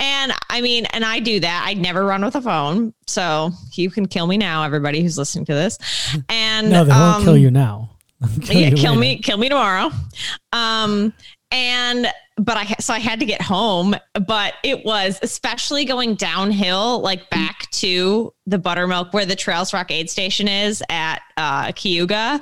And 0.00 0.32
i 0.50 0.60
mean 0.60 0.86
and 0.86 1.04
i 1.04 1.20
do 1.20 1.38
that. 1.40 1.64
I 1.64 1.74
never 1.74 2.04
run 2.04 2.24
with 2.24 2.34
a 2.34 2.42
phone 2.42 2.92
so 3.06 3.52
you 3.74 3.88
can 3.88 4.06
kill 4.06 4.26
me 4.26 4.36
now 4.36 4.64
everybody 4.64 5.02
who's 5.02 5.16
listening 5.16 5.44
to 5.46 5.54
this. 5.54 5.78
And 6.28 6.70
no 6.70 6.84
they 6.84 6.90
won't 6.90 7.16
um, 7.16 7.22
kill 7.22 7.36
you 7.36 7.50
now. 7.52 7.90
Kill 8.42 8.56
yeah 8.60 8.68
you 8.70 8.76
kill 8.76 8.94
later. 8.94 9.00
me 9.00 9.18
kill 9.18 9.38
me 9.38 9.48
tomorrow. 9.48 9.90
Um 10.52 11.12
and 11.52 12.08
but 12.38 12.56
I 12.56 12.64
so 12.80 12.94
I 12.94 12.98
had 12.98 13.20
to 13.20 13.26
get 13.26 13.42
home, 13.42 13.96
but 14.26 14.54
it 14.62 14.84
was 14.84 15.18
especially 15.22 15.84
going 15.84 16.14
downhill, 16.14 17.00
like 17.00 17.28
back 17.30 17.70
to 17.72 18.32
the 18.46 18.58
buttermilk 18.58 19.12
where 19.12 19.26
the 19.26 19.36
Trails 19.36 19.74
Roc 19.74 19.90
aid 19.90 20.08
station 20.08 20.48
is 20.48 20.82
at 20.88 21.20
uh 21.36 21.72
Cayuga. 21.72 22.40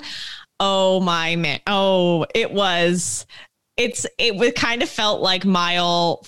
Oh 0.61 1.01
my 1.01 1.37
man. 1.37 1.61
Oh, 1.67 2.27
it 2.35 2.53
was 2.53 3.27
it's 3.77 4.07
it 4.19 4.37
was 4.37 4.53
kind 4.53 4.83
of 4.83 4.89
felt 4.89 5.21
like 5.21 5.45
mile 5.45 6.25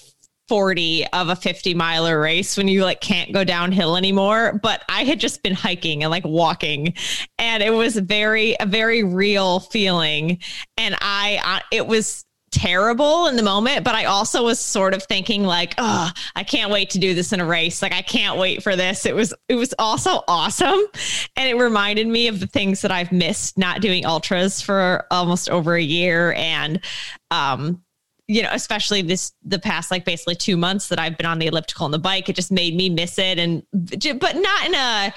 40 0.48 1.06
of 1.12 1.28
a 1.28 1.36
50 1.36 1.74
miler 1.74 2.18
race 2.18 2.56
when 2.56 2.68
you 2.68 2.82
like 2.82 3.02
can't 3.02 3.32
go 3.32 3.44
downhill 3.44 3.98
anymore 3.98 4.58
but 4.62 4.82
i 4.88 5.04
had 5.04 5.20
just 5.20 5.42
been 5.42 5.52
hiking 5.52 6.02
and 6.02 6.10
like 6.10 6.24
walking 6.24 6.94
and 7.38 7.62
it 7.62 7.68
was 7.70 7.96
very 7.96 8.56
a 8.58 8.64
very 8.64 9.02
real 9.04 9.60
feeling 9.60 10.38
and 10.78 10.96
I 11.02 11.60
it 11.70 11.86
was 11.86 12.24
terrible 12.58 13.26
in 13.28 13.36
the 13.36 13.42
moment, 13.42 13.84
but 13.84 13.94
I 13.94 14.06
also 14.06 14.44
was 14.44 14.58
sort 14.58 14.92
of 14.92 15.02
thinking 15.04 15.44
like, 15.44 15.74
oh, 15.78 16.10
I 16.34 16.42
can't 16.42 16.70
wait 16.72 16.90
to 16.90 16.98
do 16.98 17.14
this 17.14 17.32
in 17.32 17.40
a 17.40 17.44
race. 17.44 17.82
Like 17.82 17.92
I 17.92 18.02
can't 18.02 18.36
wait 18.36 18.62
for 18.62 18.74
this. 18.74 19.06
It 19.06 19.14
was 19.14 19.32
it 19.48 19.54
was 19.54 19.74
also 19.78 20.22
awesome. 20.26 20.80
And 21.36 21.48
it 21.48 21.54
reminded 21.54 22.08
me 22.08 22.26
of 22.26 22.40
the 22.40 22.46
things 22.46 22.82
that 22.82 22.90
I've 22.90 23.12
missed 23.12 23.58
not 23.58 23.80
doing 23.80 24.04
ultras 24.04 24.60
for 24.60 25.06
almost 25.10 25.48
over 25.48 25.74
a 25.74 25.82
year. 25.82 26.32
And 26.32 26.80
um, 27.30 27.82
you 28.26 28.42
know, 28.42 28.50
especially 28.52 29.02
this 29.02 29.32
the 29.44 29.58
past 29.58 29.90
like 29.90 30.04
basically 30.04 30.34
two 30.34 30.56
months 30.56 30.88
that 30.88 30.98
I've 30.98 31.16
been 31.16 31.26
on 31.26 31.38
the 31.38 31.46
elliptical 31.46 31.86
and 31.86 31.94
the 31.94 31.98
bike, 31.98 32.28
it 32.28 32.36
just 32.36 32.50
made 32.50 32.74
me 32.74 32.90
miss 32.90 33.18
it. 33.18 33.38
And 33.38 33.62
but 33.72 34.36
not 34.36 34.66
in 34.66 34.74
a 34.74 35.14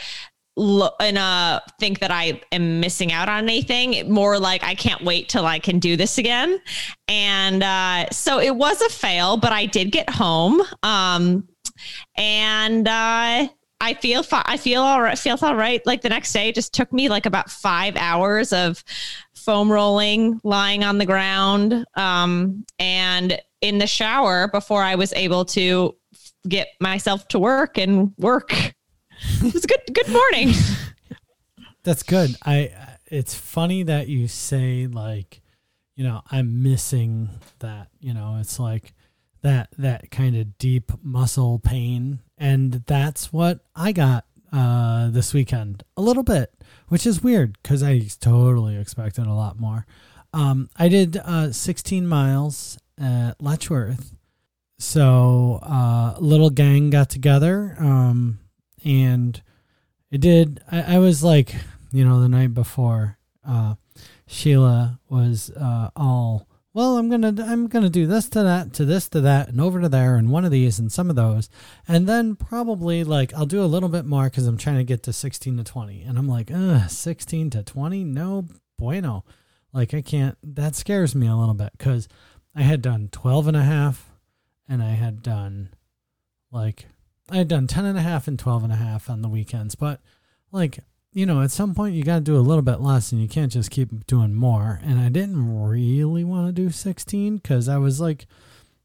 and 1.00 1.18
uh 1.18 1.60
think 1.80 2.00
that 2.00 2.12
I 2.12 2.42
am 2.52 2.80
missing 2.80 3.12
out 3.12 3.30
on 3.30 3.44
anything. 3.44 4.12
More 4.12 4.38
like 4.40 4.64
I 4.64 4.76
can't 4.76 5.04
wait 5.04 5.30
till 5.30 5.46
I 5.46 5.60
can 5.60 5.80
do 5.80 5.98
this 5.98 6.18
again. 6.18 6.60
And 7.08 7.64
uh, 7.64 8.10
so 8.12 8.40
it 8.40 8.56
was 8.56 8.82
a 8.82 8.90
fail, 8.90 9.38
but 9.38 9.52
I 9.52 9.66
did 9.66 9.92
get 9.92 10.10
home. 10.10 10.62
Um, 10.84 11.48
and 12.16 12.88
uh, 12.88 13.48
I 13.82 13.94
feel 13.96 14.24
fi- 14.24 14.46
I 14.46 14.58
feel 14.58 14.82
all 14.82 15.02
right. 15.02 15.18
Feels 15.18 15.42
all 15.42 15.56
right. 15.56 15.82
Like 15.86 16.02
the 16.02 16.10
next 16.10 16.32
day, 16.34 16.52
just 16.52 16.74
took 16.74 16.94
me 16.94 17.10
like 17.10 17.26
about 17.26 17.50
five 17.50 17.96
hours 17.96 18.54
of 18.54 18.84
foam 19.34 19.72
rolling, 19.72 20.40
lying 20.44 20.84
on 20.84 21.00
the 21.00 21.06
ground, 21.06 21.84
um, 21.96 22.64
and 22.78 23.42
in 23.62 23.80
the 23.80 23.88
shower 23.88 24.48
before 24.48 24.84
I 24.84 24.96
was 24.96 25.14
able 25.14 25.46
to 25.46 25.96
get 26.48 26.68
myself 26.80 27.28
to 27.30 27.40
work 27.40 27.78
and 27.78 28.14
work 28.18 28.74
it 29.22 29.54
was 29.54 29.66
good. 29.66 29.82
Good 29.94 30.10
morning. 30.10 30.54
That's 31.84 32.04
good. 32.04 32.36
I. 32.46 32.72
It's 33.08 33.36
funny 33.36 33.84
that 33.84 34.08
you 34.08 34.30
say 34.30 34.88
like, 34.88 35.42
you 35.96 36.04
know, 36.06 36.22
I'm 36.32 36.64
missing 36.64 37.30
that. 37.60 37.90
You 38.00 38.14
know, 38.14 38.38
it's 38.40 38.60
like 38.60 38.94
that 39.42 39.70
that 39.78 40.12
kind 40.12 40.36
of 40.38 40.58
deep 40.58 40.92
muscle 41.04 41.60
pain, 41.60 42.20
and 42.38 42.84
that's 42.86 43.34
what 43.34 43.60
I 43.76 43.92
got 43.92 44.26
uh, 44.54 45.10
this 45.10 45.34
weekend 45.34 45.84
a 45.98 46.02
little 46.02 46.24
bit, 46.24 46.54
which 46.88 47.06
is 47.06 47.24
weird 47.24 47.58
because 47.62 47.84
I 47.84 48.02
totally 48.20 48.78
expected 48.78 49.28
a 49.28 49.34
lot 49.34 49.60
more. 49.60 49.86
Um, 50.34 50.70
I 50.78 50.88
did 50.88 51.18
uh, 51.18 51.52
16 51.52 52.08
miles 52.08 52.78
at 52.98 53.42
Letchworth. 53.42 54.14
So 54.80 55.60
uh, 55.62 56.16
little 56.20 56.50
gang 56.50 56.90
got 56.90 57.10
together. 57.10 57.76
Um, 57.80 58.40
and 58.84 59.42
it 60.10 60.22
did. 60.22 60.62
I, 60.72 60.96
I 60.96 61.00
was 61.00 61.24
like, 61.24 61.56
you 61.92 62.06
know, 62.06 62.22
the 62.22 62.30
night 62.30 62.54
before, 62.54 63.18
uh, 63.48 63.76
Sheila 64.28 65.00
was 65.10 65.52
uh, 65.52 65.90
all 65.96 66.48
well. 66.74 66.98
I'm 66.98 67.10
gonna 67.10 67.34
I'm 67.46 67.68
gonna 67.68 67.90
do 67.90 68.08
this 68.08 68.30
to 68.30 68.44
that 68.44 68.74
to 68.74 68.86
this 68.86 69.10
to 69.10 69.22
that 69.22 69.50
and 69.50 69.60
over 69.60 69.82
to 69.82 69.90
there 69.90 70.16
and 70.16 70.30
one 70.30 70.46
of 70.46 70.52
these 70.52 70.80
and 70.80 70.92
some 70.92 71.10
of 71.10 71.16
those, 71.16 71.50
and 71.88 72.08
then 72.08 72.36
probably 72.36 73.04
like 73.04 73.34
I'll 73.34 73.46
do 73.46 73.64
a 73.64 73.66
little 73.66 73.90
bit 73.90 74.06
more 74.06 74.26
because 74.26 74.48
I'm 74.48 74.58
trying 74.58 74.78
to 74.78 74.84
get 74.84 75.04
to 75.04 75.14
16 75.14 75.58
to 75.58 75.64
20, 75.64 76.02
and 76.04 76.18
I'm 76.18 76.28
like, 76.28 76.52
Ugh, 76.54 76.90
16 76.90 77.50
to 77.52 77.64
20, 77.64 78.04
no 78.04 78.46
bueno. 78.78 79.24
Like 79.74 79.94
I 79.94 80.02
can't. 80.02 80.38
That 80.44 80.76
scares 80.76 81.16
me 81.16 81.28
a 81.28 81.36
little 81.36 81.54
bit 81.54 81.72
because 81.78 82.08
I 82.56 82.64
had 82.64 82.82
done 82.82 83.10
12 83.12 83.48
and 83.48 83.58
a 83.58 83.64
half, 83.64 84.12
and 84.68 84.84
I 84.84 84.92
had 84.92 85.24
done 85.24 85.70
like 86.52 86.86
I 87.32 87.38
had 87.38 87.48
done 87.48 87.66
10 87.66 87.86
and 87.86 87.98
a 87.98 88.02
half 88.02 88.28
and 88.28 88.38
12 88.38 88.66
and 88.66 88.74
a 88.74 88.76
half 88.76 89.10
on 89.10 89.22
the 89.22 89.30
weekends, 89.30 89.74
but 89.74 90.02
like, 90.52 90.80
you 91.14 91.26
know, 91.26 91.42
at 91.42 91.52
some 91.52 91.74
point 91.74 91.96
you 91.96 92.04
got 92.04 92.16
to 92.16 92.22
do 92.22 92.36
a 92.36 92.40
little 92.40 92.62
bit 92.62 92.82
less 92.82 93.12
and 93.12 93.22
you 93.22 93.28
can't 93.28 93.52
just 93.52 93.72
keep 93.72 94.06
doing 94.06 94.34
more. 94.36 94.82
And 94.84 95.00
I 95.00 95.10
didn't 95.10 95.58
really 95.58 96.24
want 96.24 96.48
to 96.48 96.52
do 96.54 96.70
16 96.70 97.38
because 97.38 97.70
I 97.70 97.78
was 97.78 98.02
like, 98.02 98.28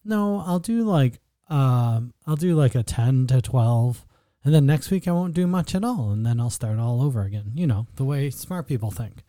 no, 0.04 0.44
I'll 0.46 0.60
do 0.60 0.84
like, 0.84 1.18
um, 1.48 2.14
I'll 2.26 2.36
do 2.36 2.54
like 2.54 2.76
a 2.76 2.84
10 2.84 3.26
to 3.28 3.42
12. 3.42 4.04
And 4.44 4.54
then 4.54 4.64
next 4.64 4.90
week 4.92 5.08
I 5.08 5.12
won't 5.12 5.34
do 5.34 5.48
much 5.48 5.74
at 5.74 5.84
all. 5.84 6.10
And 6.10 6.24
then 6.24 6.40
I'll 6.40 6.50
start 6.50 6.78
all 6.78 7.02
over 7.02 7.22
again, 7.22 7.52
you 7.54 7.66
know, 7.66 7.88
the 7.96 8.04
way 8.04 8.30
smart 8.30 8.68
people 8.68 8.92
think. 8.92 9.24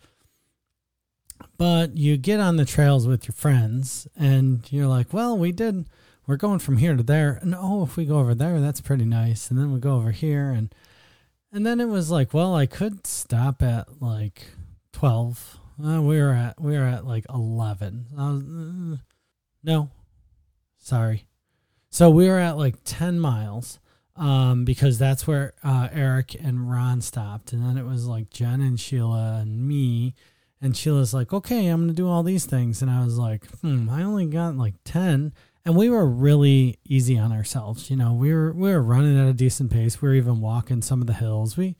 But 1.57 1.97
you 1.97 2.17
get 2.17 2.39
on 2.39 2.57
the 2.57 2.65
trails 2.65 3.07
with 3.07 3.27
your 3.27 3.33
friends 3.33 4.07
and 4.15 4.61
you're 4.71 4.87
like, 4.87 5.11
well, 5.11 5.35
we 5.35 5.51
did 5.51 5.85
we're 6.27 6.35
going 6.35 6.59
from 6.59 6.77
here 6.77 6.95
to 6.95 7.03
there. 7.03 7.39
And 7.41 7.55
oh, 7.55 7.83
if 7.83 7.95
we 7.95 8.05
go 8.05 8.19
over 8.19 8.35
there, 8.35 8.59
that's 8.59 8.81
pretty 8.81 9.05
nice. 9.05 9.49
And 9.49 9.57
then 9.57 9.71
we 9.71 9.79
go 9.79 9.95
over 9.95 10.11
here 10.11 10.51
and 10.51 10.73
and 11.51 11.65
then 11.65 11.79
it 11.79 11.87
was 11.87 12.11
like, 12.11 12.33
well, 12.33 12.53
I 12.53 12.65
could 12.65 13.07
stop 13.07 13.63
at 13.63 14.01
like 14.01 14.47
12. 14.91 15.59
Uh, 15.83 16.01
we 16.01 16.21
were 16.21 16.33
at 16.33 16.59
we 16.59 16.77
were 16.77 16.85
at 16.85 17.07
like 17.07 17.25
11. 17.33 18.07
Was, 18.11 18.43
uh, 18.43 18.97
no. 19.63 19.89
Sorry. 20.77 21.25
So 21.89 22.09
we 22.09 22.27
were 22.27 22.39
at 22.39 22.57
like 22.57 22.75
10 22.83 23.19
miles 23.19 23.79
um, 24.17 24.65
because 24.65 24.97
that's 24.97 25.25
where 25.25 25.53
uh, 25.63 25.87
Eric 25.91 26.35
and 26.35 26.69
Ron 26.69 27.01
stopped. 27.01 27.53
And 27.53 27.63
then 27.63 27.77
it 27.77 27.85
was 27.85 28.05
like 28.05 28.29
Jen 28.29 28.61
and 28.61 28.79
Sheila 28.79 29.39
and 29.41 29.65
me. 29.67 30.13
And 30.59 30.75
Sheila's 30.75 31.13
like, 31.13 31.31
okay, 31.31 31.67
I'm 31.67 31.87
to 31.87 31.93
do 31.93 32.09
all 32.09 32.23
these 32.23 32.45
things. 32.45 32.81
And 32.81 32.91
I 32.91 33.03
was 33.03 33.17
like, 33.17 33.45
hmm, 33.61 33.89
I 33.89 34.03
only 34.03 34.25
got 34.25 34.57
like 34.57 34.73
10 34.83 35.33
and 35.67 35.75
we 35.75 35.89
were 35.89 36.07
really 36.07 36.79
easy 36.85 37.19
on 37.19 37.33
ourselves. 37.33 37.89
You 37.89 37.97
know, 37.97 38.13
we 38.13 38.33
were 38.33 38.53
we 38.53 38.71
were 38.71 38.81
running 38.81 39.19
at 39.19 39.27
a 39.27 39.33
decent 39.33 39.69
pace. 39.69 40.01
We 40.01 40.07
were 40.07 40.15
even 40.15 40.39
walking 40.39 40.81
some 40.81 41.01
of 41.01 41.07
the 41.07 41.13
hills. 41.13 41.57
We 41.57 41.75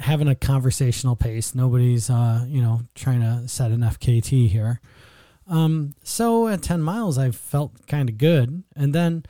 having 0.00 0.26
a 0.26 0.34
conversational 0.34 1.14
pace. 1.14 1.54
Nobody's 1.54 2.10
uh, 2.10 2.44
you 2.48 2.60
know, 2.60 2.80
trying 2.96 3.20
to 3.20 3.46
set 3.46 3.70
an 3.70 3.78
FKT 3.78 4.48
here. 4.48 4.80
Um, 5.46 5.94
so 6.02 6.48
at 6.48 6.62
10 6.62 6.82
miles 6.82 7.16
I 7.16 7.30
felt 7.30 7.86
kind 7.86 8.08
of 8.08 8.18
good. 8.18 8.64
And 8.74 8.92
then 8.92 9.24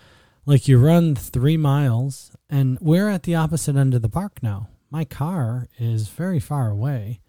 like 0.47 0.69
you 0.69 0.79
run 0.79 1.15
3 1.15 1.59
miles 1.59 2.35
and 2.49 2.79
we're 2.81 3.11
at 3.11 3.25
the 3.25 3.35
opposite 3.35 3.77
end 3.77 3.93
of 3.93 4.01
the 4.01 4.09
park 4.09 4.43
now. 4.43 4.69
My 4.91 5.05
car 5.05 5.69
is 5.79 6.09
very 6.09 6.41
far 6.41 6.71
away. 6.71 7.21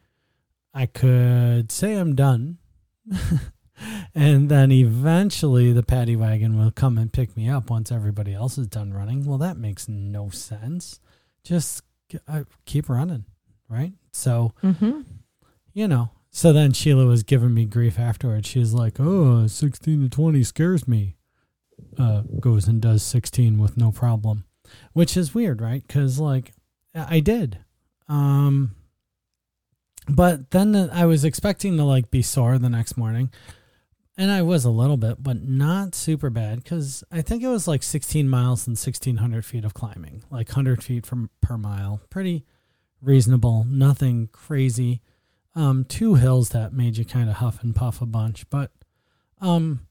I 0.74 0.86
could 0.86 1.74
say 1.74 1.96
I'm 1.96 2.16
done. 2.16 2.60
and 4.16 4.50
then 4.50 4.72
eventually 4.72 5.72
the 5.72 5.84
paddy 5.84 6.16
wagon 6.16 6.58
will 6.58 6.72
come 6.72 6.98
and 6.98 7.12
pick 7.12 7.36
me 7.36 7.50
up 7.50 7.70
once 7.70 7.92
everybody 7.92 8.34
else 8.34 8.58
is 8.58 8.68
done 8.68 8.94
running. 8.94 9.26
Well, 9.26 9.38
that 9.40 9.58
makes 9.58 9.88
no 9.88 10.30
sense. 10.30 11.00
Just 11.44 11.84
uh, 12.28 12.44
keep 12.66 12.90
running, 12.90 13.26
right? 13.68 13.94
So, 14.12 14.54
mm-hmm. 14.64 15.02
you 15.74 15.88
know. 15.88 16.10
So 16.36 16.52
then 16.52 16.74
Sheila 16.74 17.06
was 17.06 17.22
giving 17.22 17.54
me 17.54 17.66
grief 17.66 18.00
afterwards. 18.00 18.48
She 18.48 18.60
was 18.60 18.74
like, 18.74 18.96
"Oh, 19.00 19.46
16 19.46 20.02
to 20.02 20.10
20 20.10 20.44
scares 20.44 20.88
me." 20.88 21.16
Uh, 21.98 22.22
goes 22.40 22.68
and 22.68 22.82
does 22.82 23.04
16 23.04 23.60
with 23.60 23.78
no 23.78 23.92
problem, 23.92 24.46
which 24.94 25.16
is 25.16 25.36
weird, 25.36 25.62
right? 25.62 25.86
Because 25.86 26.20
like 26.20 26.54
I 26.96 27.20
did. 27.20 27.60
Um, 28.08 28.76
but 30.08 30.52
then 30.52 30.76
I 30.92 31.06
was 31.06 31.24
expecting 31.24 31.78
to 31.78 31.84
like 31.84 32.12
be 32.12 32.22
sore 32.22 32.58
the 32.58 32.70
next 32.70 32.98
morning 32.98 33.32
and 34.18 34.32
I 34.32 34.42
was 34.44 34.64
a 34.66 34.70
little 34.70 34.98
bit, 34.98 35.22
but 35.24 35.42
not 35.44 35.96
super 35.96 36.30
bad 36.30 36.64
because 36.64 37.04
I 37.12 37.22
think 37.22 37.42
it 37.44 37.48
was 37.48 37.68
like 37.68 37.82
16 37.84 38.30
miles 38.30 38.68
and 38.68 38.78
1600 38.78 39.44
feet 39.46 39.66
of 39.66 39.74
climbing, 39.74 40.24
like 40.30 40.50
100 40.50 40.84
feet 40.84 41.06
from 41.06 41.30
per 41.42 41.58
mile. 41.58 42.02
Pretty 42.10 42.46
reasonable, 43.02 43.66
nothing 43.68 44.30
crazy. 44.32 45.02
um, 45.56 45.86
two 45.86 46.16
hills 46.16 46.50
that 46.50 46.74
made 46.74 46.98
you 46.98 47.06
kind 47.06 47.30
of 47.30 47.36
huff 47.38 47.62
and 47.64 47.76
puff 47.76 48.02
a 48.02 48.06
bunch, 48.06 48.50
but 48.50 48.72
um, 49.42 49.86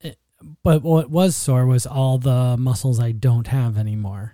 it, 0.00 0.18
but 0.62 0.82
what 0.82 1.10
was 1.10 1.34
sore 1.36 1.64
was 1.66 1.86
all 1.86 2.18
the 2.18 2.56
muscles 2.58 3.00
I 3.00 3.12
don't 3.12 3.46
have 3.46 3.78
anymore. 3.78 4.33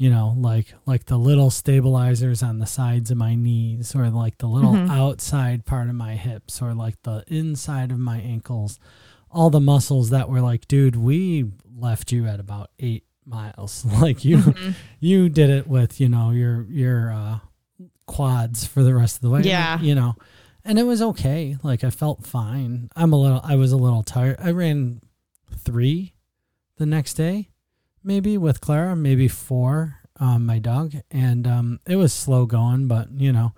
You 0.00 0.08
know, 0.08 0.34
like 0.38 0.72
like 0.86 1.04
the 1.04 1.18
little 1.18 1.50
stabilizers 1.50 2.42
on 2.42 2.58
the 2.58 2.66
sides 2.66 3.10
of 3.10 3.18
my 3.18 3.34
knees, 3.34 3.94
or 3.94 4.08
like 4.08 4.38
the 4.38 4.46
little 4.48 4.72
Mhm. 4.72 4.88
outside 4.88 5.66
part 5.66 5.90
of 5.90 5.94
my 5.94 6.16
hips, 6.16 6.62
or 6.62 6.72
like 6.72 6.96
the 7.02 7.22
inside 7.28 7.92
of 7.92 7.98
my 7.98 8.18
ankles. 8.18 8.78
All 9.30 9.50
the 9.50 9.60
muscles 9.60 10.08
that 10.08 10.30
were 10.30 10.40
like, 10.40 10.66
dude, 10.68 10.96
we 10.96 11.50
left 11.76 12.12
you 12.12 12.26
at 12.26 12.40
about 12.40 12.70
eight 12.78 13.04
miles. 13.26 13.84
Like 14.00 14.24
you, 14.24 14.38
Mhm. 14.38 14.74
you 15.00 15.28
did 15.28 15.50
it 15.50 15.68
with 15.68 16.00
you 16.00 16.08
know 16.08 16.30
your 16.30 16.62
your 16.70 17.12
uh, 17.12 17.38
quads 18.06 18.64
for 18.66 18.82
the 18.82 18.94
rest 18.94 19.16
of 19.16 19.20
the 19.20 19.28
way. 19.30 19.42
Yeah. 19.42 19.78
you 19.82 19.94
know, 19.94 20.16
and 20.64 20.78
it 20.78 20.84
was 20.84 21.02
okay. 21.02 21.58
Like 21.62 21.84
I 21.84 21.90
felt 21.90 22.24
fine. 22.26 22.88
I'm 22.96 23.12
a 23.12 23.20
little. 23.20 23.42
I 23.44 23.56
was 23.56 23.70
a 23.70 23.76
little 23.76 24.02
tired. 24.02 24.36
I 24.40 24.50
ran 24.52 25.02
three 25.54 26.14
the 26.78 26.86
next 26.86 27.14
day, 27.14 27.49
maybe 28.02 28.36
with 28.38 28.60
Clara, 28.60 28.96
maybe 28.96 29.28
four. 29.28 29.96
Um, 30.22 30.44
my 30.44 30.58
dog, 30.58 30.92
and 31.10 31.46
um, 31.46 31.80
it 31.86 31.96
was 31.96 32.12
slow 32.12 32.44
going, 32.44 32.88
but 32.88 33.10
you 33.10 33.32
know, 33.32 33.54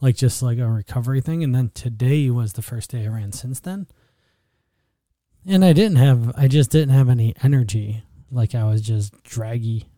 like 0.00 0.16
just 0.16 0.42
like 0.42 0.58
a 0.58 0.66
recovery 0.66 1.20
thing. 1.20 1.44
And 1.44 1.54
then 1.54 1.70
today 1.74 2.30
was 2.30 2.54
the 2.54 2.62
first 2.62 2.90
day 2.90 3.04
I 3.04 3.08
ran 3.08 3.32
since 3.32 3.60
then, 3.60 3.86
and 5.46 5.62
I 5.62 5.74
didn't 5.74 5.98
have. 5.98 6.32
I 6.34 6.48
just 6.48 6.70
didn't 6.70 6.94
have 6.94 7.10
any 7.10 7.34
energy. 7.42 8.02
Like 8.30 8.54
I 8.54 8.64
was 8.64 8.80
just 8.80 9.22
draggy. 9.24 9.88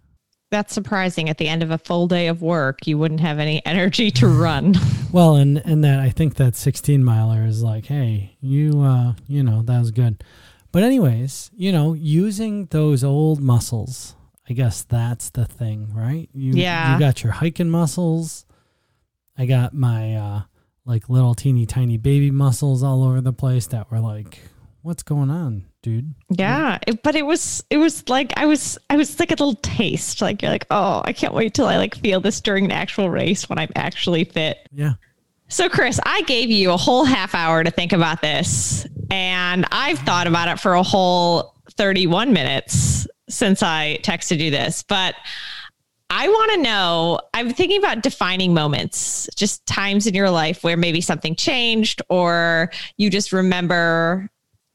That's 0.50 0.72
surprising. 0.72 1.28
At 1.28 1.38
the 1.38 1.46
end 1.46 1.62
of 1.62 1.70
a 1.70 1.78
full 1.78 2.08
day 2.08 2.26
of 2.28 2.40
work, 2.40 2.86
you 2.86 2.96
wouldn't 2.96 3.20
have 3.20 3.38
any 3.38 3.62
energy 3.66 4.10
to 4.12 4.26
run. 4.40 4.74
Well, 5.12 5.36
and 5.36 5.58
and 5.64 5.84
that 5.84 6.00
I 6.00 6.10
think 6.10 6.34
that 6.36 6.56
16 6.56 7.04
miler 7.04 7.44
is 7.44 7.62
like, 7.62 7.86
hey, 7.86 8.36
you 8.40 8.82
uh, 8.82 9.12
you 9.26 9.42
know, 9.42 9.62
that 9.62 9.78
was 9.78 9.90
good. 9.90 10.24
But 10.72 10.82
anyways, 10.82 11.50
you 11.56 11.72
know, 11.72 11.94
using 11.94 12.66
those 12.66 13.02
old 13.02 13.40
muscles, 13.40 14.14
I 14.48 14.52
guess 14.52 14.82
that's 14.82 15.30
the 15.30 15.44
thing, 15.46 15.92
right? 15.94 16.28
You 16.34 16.52
Yeah. 16.54 16.92
you 16.94 16.98
got 16.98 17.22
your 17.22 17.32
hiking 17.32 17.70
muscles. 17.70 18.44
I 19.36 19.46
got 19.46 19.72
my 19.74 20.14
uh 20.16 20.42
like 20.84 21.08
little 21.08 21.34
teeny 21.34 21.66
tiny 21.66 21.96
baby 21.96 22.30
muscles 22.30 22.82
all 22.82 23.02
over 23.04 23.20
the 23.20 23.32
place 23.32 23.66
that 23.68 23.90
were 23.90 24.00
like, 24.00 24.40
what's 24.82 25.02
going 25.02 25.28
on, 25.30 25.66
dude? 25.82 26.14
Yeah, 26.30 26.78
it, 26.86 27.02
but 27.02 27.14
it 27.14 27.26
was 27.26 27.62
it 27.70 27.76
was 27.78 28.08
like 28.08 28.32
I 28.36 28.46
was 28.46 28.78
I 28.90 28.96
was 28.96 29.18
like 29.20 29.30
a 29.30 29.34
little 29.34 29.54
taste. 29.56 30.20
Like 30.22 30.40
you're 30.42 30.50
like, 30.50 30.66
oh, 30.70 31.02
I 31.04 31.12
can't 31.12 31.34
wait 31.34 31.54
till 31.54 31.66
I 31.66 31.76
like 31.76 31.94
feel 31.94 32.20
this 32.20 32.40
during 32.40 32.64
an 32.66 32.72
actual 32.72 33.10
race 33.10 33.48
when 33.48 33.58
I'm 33.58 33.70
actually 33.76 34.24
fit. 34.24 34.58
Yeah. 34.72 34.94
So 35.50 35.70
Chris, 35.70 35.98
I 36.04 36.20
gave 36.22 36.50
you 36.50 36.72
a 36.72 36.76
whole 36.76 37.04
half 37.04 37.34
hour 37.34 37.64
to 37.64 37.70
think 37.70 37.94
about 37.94 38.20
this, 38.20 38.86
and 39.10 39.64
I've 39.72 39.98
thought 40.00 40.26
about 40.26 40.48
it 40.48 40.60
for 40.60 40.74
a 40.74 40.82
whole 40.82 41.54
31 41.72 42.34
minutes 42.34 43.08
since 43.30 43.62
I 43.62 43.98
texted 44.02 44.40
you 44.40 44.50
this, 44.50 44.82
but 44.82 45.14
I 46.10 46.28
want 46.28 46.52
to 46.52 46.58
know. 46.58 47.20
I'm 47.32 47.50
thinking 47.50 47.78
about 47.78 48.02
defining 48.02 48.52
moments, 48.52 49.26
just 49.36 49.64
times 49.66 50.06
in 50.06 50.14
your 50.14 50.30
life 50.30 50.62
where 50.62 50.76
maybe 50.76 51.00
something 51.00 51.34
changed 51.34 52.02
or 52.10 52.70
you 52.98 53.08
just 53.08 53.32
remember 53.32 54.28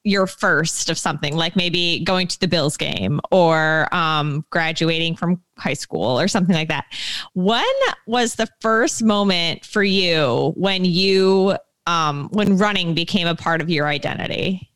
your 0.03 0.27
first 0.27 0.89
of 0.89 0.97
something, 0.97 1.35
like 1.35 1.55
maybe 1.55 2.01
going 2.03 2.27
to 2.27 2.39
the 2.39 2.47
Bills 2.47 2.77
game 2.77 3.21
or 3.31 3.93
um, 3.93 4.45
graduating 4.49 5.15
from 5.15 5.41
high 5.57 5.73
school 5.73 6.19
or 6.19 6.27
something 6.27 6.55
like 6.55 6.67
that. 6.67 6.85
When 7.33 7.63
was 8.05 8.35
the 8.35 8.47
first 8.59 9.03
moment 9.03 9.65
for 9.65 9.83
you 9.83 10.53
when 10.55 10.83
you, 10.85 11.57
um, 11.87 12.29
when 12.33 12.57
running 12.57 12.93
became 12.93 13.27
a 13.27 13.35
part 13.35 13.61
of 13.61 13.69
your 13.69 13.87
identity? 13.87 14.69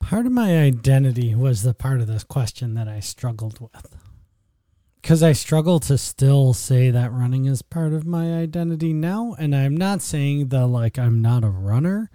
Part 0.00 0.26
of 0.26 0.32
my 0.32 0.58
identity 0.58 1.34
was 1.34 1.62
the 1.62 1.74
part 1.74 2.00
of 2.00 2.06
this 2.06 2.24
question 2.24 2.74
that 2.74 2.88
I 2.88 3.00
struggled 3.00 3.60
with. 3.60 3.96
Because 5.02 5.22
I 5.22 5.32
struggle 5.32 5.80
to 5.80 5.96
still 5.96 6.52
say 6.52 6.90
that 6.90 7.10
running 7.10 7.46
is 7.46 7.62
part 7.62 7.92
of 7.92 8.06
my 8.06 8.34
identity 8.34 8.92
now. 8.92 9.34
And 9.38 9.56
I'm 9.56 9.76
not 9.76 10.02
saying 10.02 10.48
the 10.48 10.66
like 10.66 10.98
I'm 10.98 11.22
not 11.22 11.42
a 11.42 11.48
runner 11.48 12.10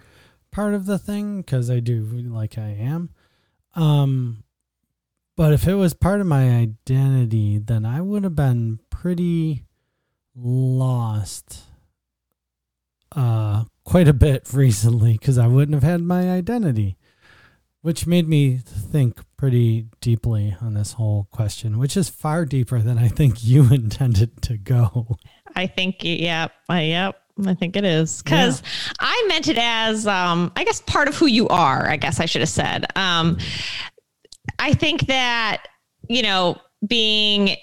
part 0.55 0.73
of 0.73 0.85
the 0.85 0.97
thing, 0.97 1.41
because 1.41 1.69
I 1.69 1.79
do 1.79 2.03
like 2.03 2.57
I 2.57 2.69
am. 2.69 3.09
Um, 3.75 4.43
but 5.35 5.51
if 5.51 5.67
it 5.67 5.75
was 5.75 5.93
part 5.93 6.21
of 6.21 6.27
my 6.27 6.49
identity, 6.49 7.57
then 7.57 7.85
I 7.85 7.99
would 7.99 8.23
have 8.23 8.35
been 8.35 8.79
pretty 8.89 9.63
lost 10.37 11.61
uh 13.15 13.63
quite 13.85 14.07
a 14.07 14.13
bit 14.13 14.45
recently 14.53 15.13
because 15.13 15.37
I 15.37 15.47
wouldn't 15.47 15.73
have 15.75 15.89
had 15.89 16.01
my 16.01 16.29
identity 16.29 16.97
which 17.85 18.07
made 18.07 18.27
me 18.27 18.57
think 18.57 19.19
pretty 19.37 19.85
deeply 20.01 20.57
on 20.59 20.73
this 20.73 20.93
whole 20.93 21.27
question, 21.29 21.77
which 21.77 21.95
is 21.95 22.09
far 22.09 22.43
deeper 22.43 22.79
than 22.79 22.97
I 22.97 23.09
think 23.09 23.43
you 23.43 23.65
intended 23.71 24.41
to 24.41 24.57
go. 24.57 25.19
I 25.55 25.67
think, 25.67 25.97
yep, 26.01 26.51
uh, 26.67 26.73
yep. 26.77 27.21
I 27.45 27.53
think 27.53 27.75
it 27.75 27.83
is 27.83 28.21
because 28.23 28.63
I 28.99 29.25
meant 29.27 29.47
it 29.47 29.57
as, 29.57 30.07
um, 30.07 30.51
I 30.55 30.63
guess, 30.63 30.81
part 30.81 31.07
of 31.07 31.15
who 31.15 31.25
you 31.25 31.47
are. 31.49 31.87
I 31.89 31.97
guess 31.97 32.19
I 32.19 32.25
should 32.25 32.41
have 32.41 32.49
said. 32.49 32.85
Um, 32.95 33.37
I 34.59 34.73
think 34.73 35.07
that 35.07 35.63
you 36.09 36.21
know, 36.21 36.57
being 36.87 37.55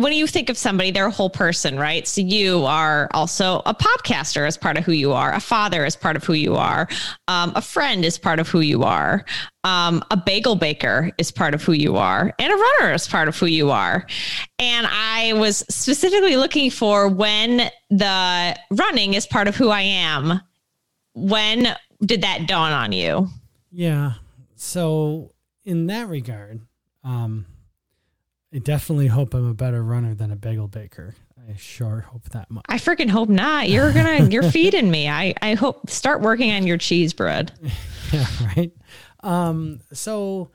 when 0.00 0.12
you 0.14 0.26
think 0.26 0.48
of 0.48 0.56
somebody, 0.56 0.90
they're 0.90 1.06
a 1.06 1.10
whole 1.10 1.30
person, 1.30 1.78
right? 1.78 2.08
So 2.08 2.22
you 2.22 2.64
are 2.64 3.08
also 3.12 3.60
a 3.66 3.74
podcaster 3.74 4.46
as 4.46 4.56
part 4.56 4.78
of 4.78 4.84
who 4.84 4.92
you 4.92 5.12
are, 5.12 5.32
a 5.34 5.40
father 5.40 5.84
as 5.84 5.94
part 5.94 6.16
of 6.16 6.24
who 6.24 6.32
you 6.32 6.56
are, 6.56 6.88
um, 7.28 7.52
a 7.54 7.60
friend 7.60 8.04
is 8.04 8.18
part 8.18 8.38
of 8.38 8.48
who 8.48 8.60
you 8.60 8.82
are, 8.82 9.24
um, 9.64 10.02
a 10.10 10.16
bagel 10.16 10.56
baker 10.56 11.10
is 11.18 11.30
part 11.30 11.52
of 11.54 11.62
who 11.62 11.72
you 11.72 11.96
are, 11.96 12.32
and 12.38 12.52
a 12.52 12.56
runner 12.56 12.94
is 12.94 13.06
part 13.06 13.28
of 13.28 13.38
who 13.38 13.46
you 13.46 13.70
are. 13.70 14.06
And 14.58 14.86
I 14.88 15.34
was 15.34 15.58
specifically 15.68 16.36
looking 16.36 16.70
for 16.70 17.08
when 17.08 17.70
the 17.90 18.56
running 18.70 19.14
is 19.14 19.26
part 19.26 19.48
of 19.48 19.56
who 19.56 19.68
I 19.68 19.82
am. 19.82 20.40
When 21.14 21.76
did 22.02 22.22
that 22.22 22.46
dawn 22.46 22.72
on 22.72 22.92
you? 22.92 23.28
Yeah. 23.70 24.14
So 24.56 25.32
in 25.64 25.88
that 25.88 26.08
regard, 26.08 26.60
um, 27.04 27.44
I 28.52 28.58
definitely 28.58 29.06
hope 29.06 29.34
I'm 29.34 29.46
a 29.46 29.54
better 29.54 29.82
runner 29.82 30.14
than 30.14 30.32
a 30.32 30.36
bagel 30.36 30.66
baker. 30.66 31.14
I 31.48 31.54
sure 31.56 32.00
hope 32.00 32.28
that 32.30 32.50
much. 32.50 32.64
I 32.68 32.76
freaking 32.78 33.08
hope 33.08 33.28
not. 33.28 33.68
You're 33.68 33.92
gonna 33.92 34.24
you're 34.30 34.50
feeding 34.50 34.90
me. 34.90 35.08
I 35.08 35.34
I 35.40 35.54
hope 35.54 35.88
start 35.88 36.20
working 36.20 36.50
on 36.52 36.66
your 36.66 36.76
cheese 36.76 37.12
bread. 37.12 37.52
yeah, 38.12 38.26
right. 38.56 38.72
Um, 39.20 39.80
so 39.92 40.50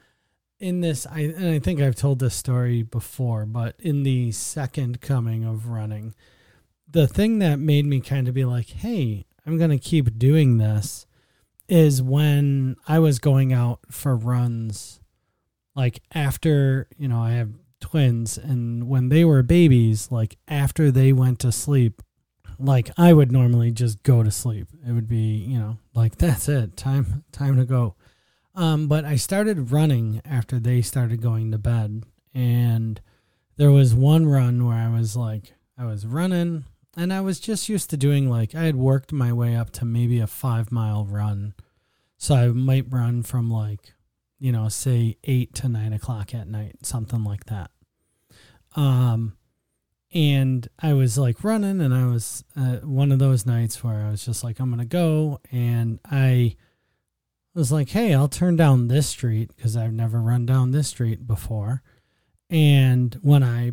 in 0.60 0.82
this, 0.82 1.06
I 1.08 1.22
and 1.22 1.50
I 1.50 1.60
think 1.60 1.82
I've 1.82 1.96
told 1.96 2.20
this 2.20 2.36
story 2.36 2.84
before, 2.84 3.46
but 3.46 3.76
in 3.80 4.04
the 4.04 4.32
second 4.32 5.02
coming 5.02 5.46
of 5.46 5.68
running, 5.68 6.14
the 6.90 7.08
thing 7.08 7.40
that 7.40 7.60
made 7.60 7.86
me 7.86 8.02
kind 8.02 8.28
of 8.28 8.34
be 8.34 8.46
like, 8.46 8.70
"Hey, 8.70 9.26
I'm 9.46 9.58
gonna 9.58 9.80
keep 9.80 10.18
doing 10.18 10.58
this," 10.58 11.08
is 11.68 12.02
when 12.02 12.76
I 12.88 13.00
was 13.00 13.20
going 13.20 13.54
out 13.54 13.80
for 13.90 14.16
runs, 14.16 15.00
like 15.76 16.02
after 16.14 16.88
you 16.98 17.08
know 17.08 17.20
I 17.20 17.32
have 17.32 17.52
twins, 17.80 18.38
and 18.38 18.88
when 18.88 19.10
they 19.10 19.26
were 19.26 19.44
babies, 19.44 20.12
like 20.12 20.38
after 20.48 20.92
they 20.92 21.14
went 21.14 21.40
to 21.40 21.52
sleep, 21.52 22.02
like 22.58 22.90
I 22.98 23.14
would 23.14 23.32
normally 23.32 23.72
just 23.72 24.04
go 24.04 24.24
to 24.24 24.32
sleep. 24.32 24.68
It 24.88 24.92
would 24.92 25.08
be, 25.08 25.36
you 25.36 25.60
know, 25.60 25.78
like 25.94 26.18
that's 26.18 26.48
it, 26.50 26.78
time 26.78 27.24
time 27.32 27.58
to 27.58 27.66
go. 27.66 27.96
Um, 28.54 28.88
but 28.88 29.04
I 29.04 29.18
started 29.18 29.72
running 29.72 30.22
after 30.24 30.60
they 30.60 30.82
started 30.82 31.22
going 31.22 31.52
to 31.52 31.58
bed, 31.58 32.04
and 32.34 33.02
there 33.58 33.72
was 33.72 33.94
one 33.94 34.26
run 34.28 34.66
where 34.66 34.78
I 34.78 34.90
was 34.90 35.16
like, 35.16 35.54
I 35.78 35.86
was 35.86 36.06
running, 36.06 36.64
and 36.96 37.12
I 37.12 37.20
was 37.20 37.40
just 37.40 37.68
used 37.68 37.90
to 37.90 37.98
doing 37.98 38.30
like 38.30 38.56
I 38.56 38.64
had 38.64 38.78
worked 38.78 39.12
my 39.12 39.34
way 39.34 39.56
up 39.56 39.72
to 39.72 39.86
maybe 39.86 40.20
a 40.20 40.28
five 40.28 40.72
mile 40.72 41.06
run, 41.06 41.54
so 42.18 42.36
I 42.36 42.48
might 42.48 42.86
run 42.90 43.24
from 43.24 43.52
like, 43.52 43.94
you 44.40 44.52
know, 44.52 44.70
say 44.70 45.18
eight 45.24 45.54
to 45.56 45.70
nine 45.70 45.94
o'clock 45.94 46.34
at 46.34 46.48
night, 46.48 46.86
something 46.86 47.24
like 47.24 47.46
that. 47.46 47.72
Um, 48.76 49.38
and 50.14 50.68
I 50.80 50.94
was 50.94 51.18
like 51.18 51.44
running, 51.44 51.82
and 51.82 51.94
I 51.94 52.06
was 52.08 52.44
uh, 52.56 52.78
one 52.78 53.12
of 53.12 53.20
those 53.20 53.46
nights 53.46 53.84
where 53.84 54.06
I 54.06 54.12
was 54.12 54.26
just 54.26 54.44
like, 54.44 54.60
I'm 54.60 54.70
gonna 54.70 54.86
go, 54.86 55.40
and 55.52 56.00
I 56.10 56.56
was 57.54 57.72
like, 57.72 57.90
hey, 57.90 58.14
I'll 58.14 58.28
turn 58.28 58.56
down 58.56 58.88
this 58.88 59.08
street 59.08 59.56
because 59.56 59.78
I've 59.78 59.94
never 59.94 60.22
run 60.22 60.46
down 60.46 60.72
this 60.72 60.90
street 60.90 61.26
before. 61.26 61.82
And 62.50 63.16
when 63.22 63.44
I 63.44 63.72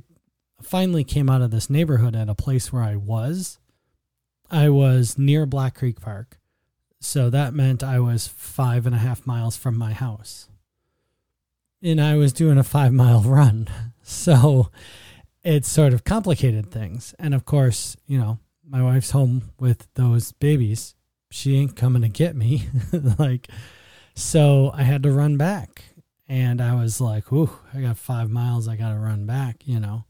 finally 0.63 1.05
came 1.05 1.29
out 1.29 1.43
of 1.43 1.51
this 1.51 1.69
neighborhood 1.69 2.15
at 2.15 2.29
a 2.29 2.35
place 2.35 2.73
where 2.73 2.83
I 2.83 2.97
was, 2.97 3.59
I 4.51 4.69
was 4.69 5.19
near 5.19 5.47
Black 5.47 5.75
Creek 5.75 6.01
Park. 6.01 6.39
So 7.01 7.29
that 7.31 7.53
meant 7.53 7.83
I 7.83 7.99
was 7.99 8.29
five 8.29 8.87
and 8.87 8.95
a 8.95 8.99
half 8.99 9.27
miles 9.27 9.57
from 9.57 9.77
my 9.77 9.93
house. 9.93 10.49
And 11.83 12.01
I 12.01 12.17
was 12.17 12.33
doing 12.33 12.59
a 12.59 12.65
five 12.65 12.93
mile 12.93 13.21
run. 13.27 13.69
So 14.03 14.71
it 15.43 15.65
sort 15.65 15.93
of 15.93 16.05
complicated 16.05 16.71
things. 16.71 17.15
And 17.19 17.35
of 17.35 17.45
course, 17.45 17.97
you 18.07 18.19
know, 18.19 18.39
my 18.69 18.83
wife's 18.83 19.11
home 19.11 19.51
with 19.59 19.89
those 19.95 20.33
babies 20.33 20.95
she 21.33 21.57
ain't 21.57 21.77
coming 21.77 22.03
to 22.03 22.09
get 22.09 22.37
me. 22.37 22.69
like, 23.19 23.49
so 24.15 24.71
I 24.75 24.83
had 24.83 25.03
to 25.03 25.13
run 25.13 25.37
back. 25.37 25.85
And 26.29 26.61
I 26.61 26.75
was 26.75 27.01
like, 27.01 27.33
ooh, 27.33 27.51
I 27.75 27.81
got 27.81 27.99
five 27.99 28.31
miles. 28.31 28.69
I 28.69 28.77
got 28.77 28.93
to 28.93 28.99
run 28.99 29.27
back, 29.27 29.67
you 29.67 29.81
know. 29.81 30.05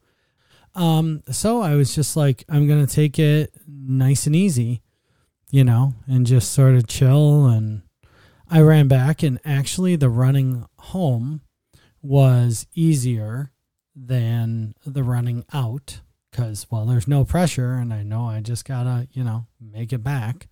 Um, 0.75 1.23
so 1.29 1.61
I 1.61 1.75
was 1.75 1.95
just 1.95 2.15
like, 2.15 2.43
I'm 2.49 2.67
going 2.67 2.85
to 2.85 2.93
take 2.93 3.19
it 3.19 3.53
nice 3.67 4.25
and 4.25 4.35
easy, 4.35 4.81
you 5.49 5.63
know, 5.63 5.93
and 6.07 6.25
just 6.25 6.51
sort 6.51 6.75
of 6.75 6.87
chill. 6.87 7.45
And 7.47 7.83
I 8.49 8.61
ran 8.61 8.87
back, 8.87 9.23
and 9.23 9.39
actually, 9.43 9.95
the 9.95 10.09
running 10.09 10.65
home 10.77 11.41
was 12.03 12.67
easier 12.75 13.51
than 13.95 14.75
the 14.85 15.03
running 15.03 15.45
out 15.53 16.01
because, 16.29 16.67
well, 16.69 16.85
there's 16.85 17.07
no 17.07 17.23
pressure, 17.23 17.73
and 17.73 17.93
I 17.93 18.03
know 18.03 18.25
I 18.25 18.41
just 18.41 18.65
got 18.65 18.83
to, 18.83 19.07
you 19.11 19.23
know, 19.23 19.47
make 19.61 19.93
it 19.93 20.03
back. 20.03 20.47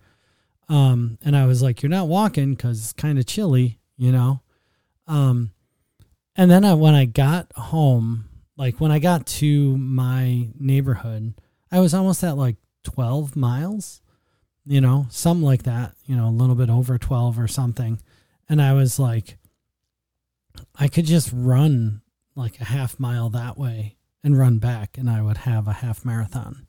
Um, 0.68 1.18
and 1.22 1.36
I 1.36 1.46
was 1.46 1.62
like, 1.62 1.82
"You're 1.82 1.90
not 1.90 2.08
walking 2.08 2.54
because 2.54 2.78
it's 2.78 2.92
kind 2.92 3.18
of 3.18 3.26
chilly, 3.26 3.78
you 3.96 4.10
know." 4.10 4.40
Um, 5.06 5.50
and 6.36 6.50
then 6.50 6.64
I, 6.64 6.74
when 6.74 6.94
I 6.94 7.04
got 7.04 7.52
home, 7.54 8.28
like 8.56 8.80
when 8.80 8.90
I 8.90 8.98
got 8.98 9.26
to 9.26 9.76
my 9.76 10.48
neighborhood, 10.58 11.34
I 11.70 11.80
was 11.80 11.92
almost 11.92 12.22
at 12.24 12.36
like 12.36 12.56
12 12.84 13.36
miles, 13.36 14.00
you 14.64 14.80
know, 14.80 15.06
something 15.10 15.44
like 15.44 15.64
that, 15.64 15.94
you 16.06 16.16
know, 16.16 16.28
a 16.28 16.30
little 16.30 16.54
bit 16.54 16.70
over 16.70 16.96
12 16.96 17.38
or 17.38 17.48
something. 17.48 18.00
And 18.48 18.62
I 18.62 18.72
was 18.72 18.98
like, 18.98 19.36
I 20.74 20.88
could 20.88 21.06
just 21.06 21.30
run 21.32 22.02
like 22.34 22.60
a 22.60 22.64
half 22.64 22.98
mile 22.98 23.28
that 23.30 23.58
way 23.58 23.96
and 24.24 24.38
run 24.38 24.58
back, 24.58 24.96
and 24.96 25.10
I 25.10 25.22
would 25.22 25.38
have 25.38 25.66
a 25.66 25.72
half 25.72 26.04
marathon. 26.04 26.66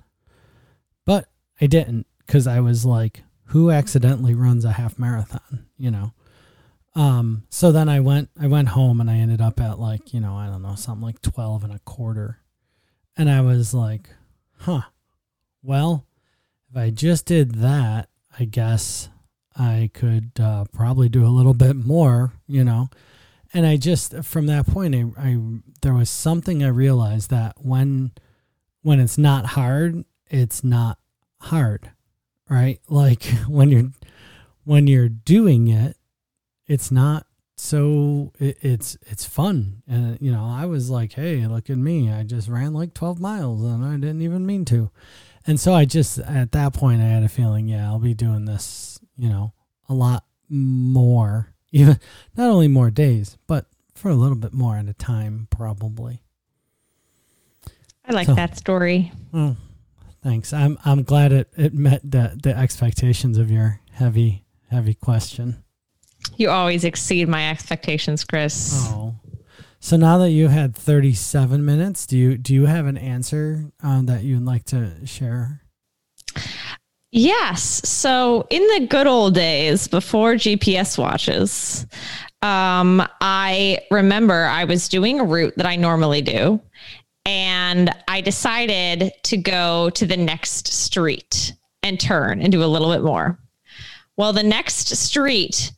But 1.06 1.30
I 1.62 1.68
didn't 1.68 2.08
because 2.26 2.48
I 2.48 2.60
was 2.60 2.86
like, 2.86 3.24
who 3.48 3.70
accidentally 3.70 4.34
runs 4.34 4.66
a 4.66 4.72
half 4.74 4.98
marathon, 4.98 5.68
you 5.78 5.92
know? 5.92 6.14
Um, 6.96 7.44
so 7.50 7.72
then 7.72 7.90
I 7.90 8.00
went, 8.00 8.30
I 8.40 8.48
went 8.48 8.70
home 8.70 9.02
and 9.02 9.10
I 9.10 9.18
ended 9.18 9.42
up 9.42 9.60
at 9.60 9.80
like, 9.80 10.14
you 10.14 10.20
know, 10.20 10.36
I 10.36 10.48
don't 10.48 10.62
know, 10.62 10.76
something 10.76 11.06
like 11.06 11.22
12 11.22 11.64
and 11.64 11.74
a 11.74 11.80
quarter. 11.80 12.40
And 13.18 13.30
I 13.30 13.42
was 13.42 13.74
like, 13.74 14.10
huh, 14.60 14.82
well, 15.62 16.06
if 16.70 16.78
I 16.78 16.90
just 16.90 17.26
did 17.26 17.56
that, 17.56 18.10
I 18.40 18.46
guess 18.46 19.10
I 19.56 19.92
could 19.94 20.32
uh, 20.40 20.66
probably 20.74 21.10
do 21.10 21.26
a 21.26 21.30
little 21.30 21.54
bit 21.54 21.76
more, 21.76 22.34
you 22.48 22.64
know? 22.64 22.90
And 23.54 23.66
I 23.66 23.78
just, 23.78 24.24
from 24.24 24.48
that 24.48 24.66
point, 24.66 24.96
I, 24.96 25.06
I, 25.18 25.38
there 25.82 25.94
was 25.94 26.10
something 26.10 26.64
I 26.64 26.70
realized 26.70 27.30
that 27.30 27.54
when, 27.58 28.12
when 28.82 29.00
it's 29.00 29.18
not 29.18 29.46
hard, 29.48 30.06
it's 30.30 30.64
not 30.64 30.98
hard 31.40 31.92
right? 32.50 32.80
Like 32.90 33.24
when 33.48 33.70
you're 33.70 33.92
when 34.66 34.88
you're 34.88 35.10
doing 35.10 35.68
it, 35.68 35.98
it's 36.68 36.92
not 36.92 37.26
so 37.58 38.32
it, 38.40 38.58
it's 38.62 38.98
it's 39.02 39.26
fun. 39.26 39.84
And 39.88 40.18
you 40.22 40.32
know 40.32 40.46
i 40.46 40.66
was 40.66 40.90
like 40.90 41.14
hey 41.14 41.46
look 41.48 41.70
at 41.70 41.78
me. 41.78 42.12
I 42.12 42.24
just 42.24 42.48
ran 42.48 42.74
like 42.74 42.94
12 42.94 43.20
miles 43.20 43.64
and 43.64 43.84
i 43.84 43.94
didn't 43.94 44.22
even 44.22 44.46
mean 44.46 44.66
to. 44.66 44.92
And 45.46 45.60
so 45.60 45.74
i 45.74 45.86
just 45.86 46.20
at 46.20 46.52
that 46.54 46.74
point 46.74 47.02
i 47.02 47.06
had 47.06 47.24
a 47.24 47.30
feeling 47.30 47.68
yeah 47.68 47.88
i'll 47.88 48.00
be 48.00 48.14
doing 48.14 48.46
this 48.46 49.00
you 49.18 49.30
know 49.30 49.54
a 49.90 49.94
lot 49.94 50.24
more 50.50 51.53
even 51.74 52.00
not 52.38 52.50
only 52.50 52.70
more 52.70 52.90
days 52.90 53.38
but 53.48 53.66
for 53.94 54.10
a 54.10 54.16
little 54.16 54.38
bit 54.38 54.54
more 54.54 54.78
at 54.78 54.88
a 54.88 54.94
time 54.94 55.48
probably 55.50 56.22
i 58.06 58.14
like 58.14 58.28
so, 58.28 58.36
that 58.36 58.56
story 58.58 59.12
well 59.34 59.58
Thanks. 60.24 60.54
I'm 60.54 60.80
I'm 60.86 61.04
glad 61.04 61.34
it, 61.34 61.50
it 61.58 61.74
met 61.74 62.00
the 62.10 62.40
the 62.42 62.58
expectations 62.58 63.38
of 63.38 63.52
your 63.52 63.82
heavy 63.92 64.46
heavy 64.72 64.94
question. 64.94 65.64
You 66.38 66.50
always 66.50 66.86
exceed 66.86 67.28
my 67.28 67.50
expectations, 67.50 68.24
Chris. 68.24 68.72
Oh. 68.74 69.16
So 69.82 69.98
now 69.98 70.18
that 70.20 70.32
you 70.32 70.48
had 70.48 70.74
37 70.74 71.66
minutes, 71.66 72.06
do 72.06 72.18
you 72.18 72.38
do 72.38 72.54
you 72.54 72.68
have 72.68 72.86
an 72.86 72.98
answer 72.98 73.66
um, 73.82 74.06
that 74.06 74.24
you'd 74.24 74.46
like 74.46 74.64
to 74.66 75.06
share? 75.06 75.63
Yes. 77.16 77.88
So 77.88 78.48
in 78.50 78.66
the 78.70 78.88
good 78.88 79.06
old 79.06 79.36
days 79.36 79.88
before 79.88 80.34
GPS 80.34 80.98
watches, 80.98 81.86
um, 82.42 83.08
I 83.22 83.82
remember 83.92 84.46
I 84.46 84.64
was 84.64 84.90
doing 84.90 85.20
a 85.20 85.24
route 85.24 85.54
that 85.58 85.68
I 85.68 85.76
normally 85.76 86.24
do, 86.24 86.60
and 87.24 87.92
I 88.08 88.22
decided 88.22 89.12
to 89.26 89.38
go 89.38 89.92
to 89.92 90.08
the 90.08 90.18
next 90.18 90.74
street 90.74 91.54
and 91.84 92.00
turn 92.00 92.42
and 92.42 92.52
do 92.52 92.64
a 92.64 92.66
little 92.66 92.92
bit 92.92 93.04
more. 93.04 93.38
Well, 94.18 94.34
the 94.34 94.42
next 94.42 94.88
street 94.96 95.72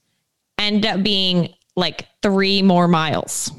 ended 0.57 0.85
up 0.85 1.03
being 1.03 1.53
like 1.75 2.07
three 2.21 2.61
more 2.61 2.87
miles. 2.87 3.51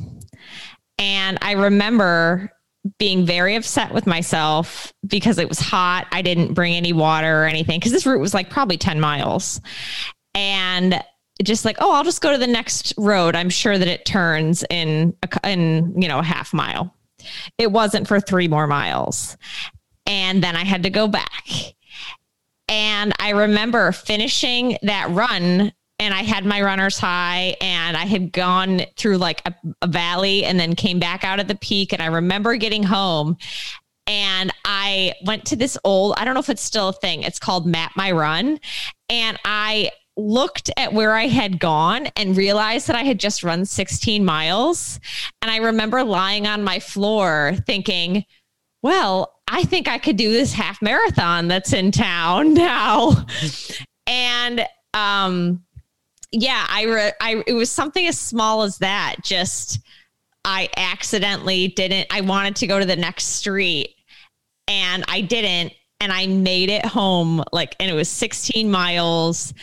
And 0.98 1.36
I 1.42 1.52
remember 1.52 2.55
being 2.98 3.26
very 3.26 3.54
upset 3.56 3.92
with 3.92 4.06
myself 4.06 4.92
because 5.06 5.38
it 5.38 5.48
was 5.48 5.58
hot. 5.58 6.06
I 6.12 6.22
didn't 6.22 6.54
bring 6.54 6.74
any 6.74 6.92
water 6.92 7.42
or 7.42 7.46
anything 7.46 7.78
because 7.78 7.92
this 7.92 8.06
route 8.06 8.20
was 8.20 8.34
like 8.34 8.50
probably 8.50 8.76
10 8.76 9.00
miles. 9.00 9.60
And 10.34 11.02
just 11.42 11.64
like, 11.64 11.76
oh, 11.80 11.92
I'll 11.92 12.04
just 12.04 12.22
go 12.22 12.32
to 12.32 12.38
the 12.38 12.46
next 12.46 12.94
road. 12.96 13.36
I'm 13.36 13.50
sure 13.50 13.76
that 13.76 13.88
it 13.88 14.04
turns 14.04 14.64
in 14.70 15.14
a, 15.22 15.50
in, 15.50 16.00
you 16.00 16.08
know, 16.08 16.18
a 16.18 16.24
half 16.24 16.54
mile. 16.54 16.94
It 17.58 17.72
wasn't 17.72 18.08
for 18.08 18.20
three 18.20 18.48
more 18.48 18.66
miles. 18.66 19.36
And 20.06 20.42
then 20.42 20.56
I 20.56 20.64
had 20.64 20.84
to 20.84 20.90
go 20.90 21.08
back. 21.08 21.46
And 22.68 23.12
I 23.18 23.30
remember 23.30 23.92
finishing 23.92 24.78
that 24.82 25.10
run 25.10 25.72
and 25.98 26.12
I 26.12 26.22
had 26.22 26.44
my 26.44 26.60
runner's 26.60 26.98
high 26.98 27.56
and 27.60 27.96
I 27.96 28.04
had 28.04 28.32
gone 28.32 28.82
through 28.96 29.18
like 29.18 29.42
a, 29.46 29.54
a, 29.82 29.86
valley 29.86 30.44
and 30.44 30.60
then 30.60 30.74
came 30.74 30.98
back 30.98 31.24
out 31.24 31.40
at 31.40 31.48
the 31.48 31.54
peak. 31.54 31.92
And 31.92 32.02
I 32.02 32.06
remember 32.06 32.56
getting 32.56 32.82
home 32.82 33.38
and 34.06 34.52
I 34.64 35.14
went 35.24 35.46
to 35.46 35.56
this 35.56 35.78
old, 35.84 36.14
I 36.16 36.24
don't 36.24 36.34
know 36.34 36.40
if 36.40 36.50
it's 36.50 36.62
still 36.62 36.88
a 36.88 36.92
thing, 36.92 37.22
it's 37.22 37.38
called 37.38 37.66
Map 37.66 37.92
My 37.96 38.12
Run. 38.12 38.60
And 39.08 39.38
I 39.44 39.90
looked 40.18 40.70
at 40.76 40.92
where 40.92 41.14
I 41.14 41.26
had 41.26 41.58
gone 41.58 42.06
and 42.16 42.36
realized 42.36 42.88
that 42.88 42.96
I 42.96 43.02
had 43.02 43.20
just 43.20 43.42
run 43.42 43.64
16 43.64 44.24
miles. 44.24 45.00
And 45.42 45.50
I 45.50 45.58
remember 45.58 46.04
lying 46.04 46.46
on 46.46 46.62
my 46.62 46.78
floor 46.78 47.54
thinking, 47.66 48.24
well, 48.82 49.34
I 49.48 49.64
think 49.64 49.88
I 49.88 49.98
could 49.98 50.16
do 50.16 50.30
this 50.30 50.52
half 50.52 50.80
marathon 50.82 51.48
that's 51.48 51.72
in 51.72 51.90
town 51.90 52.54
now. 52.54 53.26
and 54.06 54.66
um 54.94 55.65
yeah, 56.38 56.66
I, 56.68 56.82
re- 56.82 57.12
I 57.20 57.42
it 57.46 57.54
was 57.54 57.70
something 57.70 58.06
as 58.06 58.18
small 58.18 58.62
as 58.62 58.78
that. 58.78 59.16
Just 59.22 59.80
I 60.44 60.68
accidentally 60.76 61.68
didn't 61.68 62.08
I 62.10 62.20
wanted 62.20 62.56
to 62.56 62.66
go 62.66 62.78
to 62.78 62.84
the 62.84 62.96
next 62.96 63.24
street 63.24 63.94
and 64.68 65.02
I 65.08 65.22
didn't 65.22 65.72
and 66.00 66.12
I 66.12 66.26
made 66.26 66.68
it 66.68 66.84
home 66.84 67.42
like 67.52 67.74
and 67.80 67.90
it 67.90 67.94
was 67.94 68.10
16 68.10 68.70
miles 68.70 69.54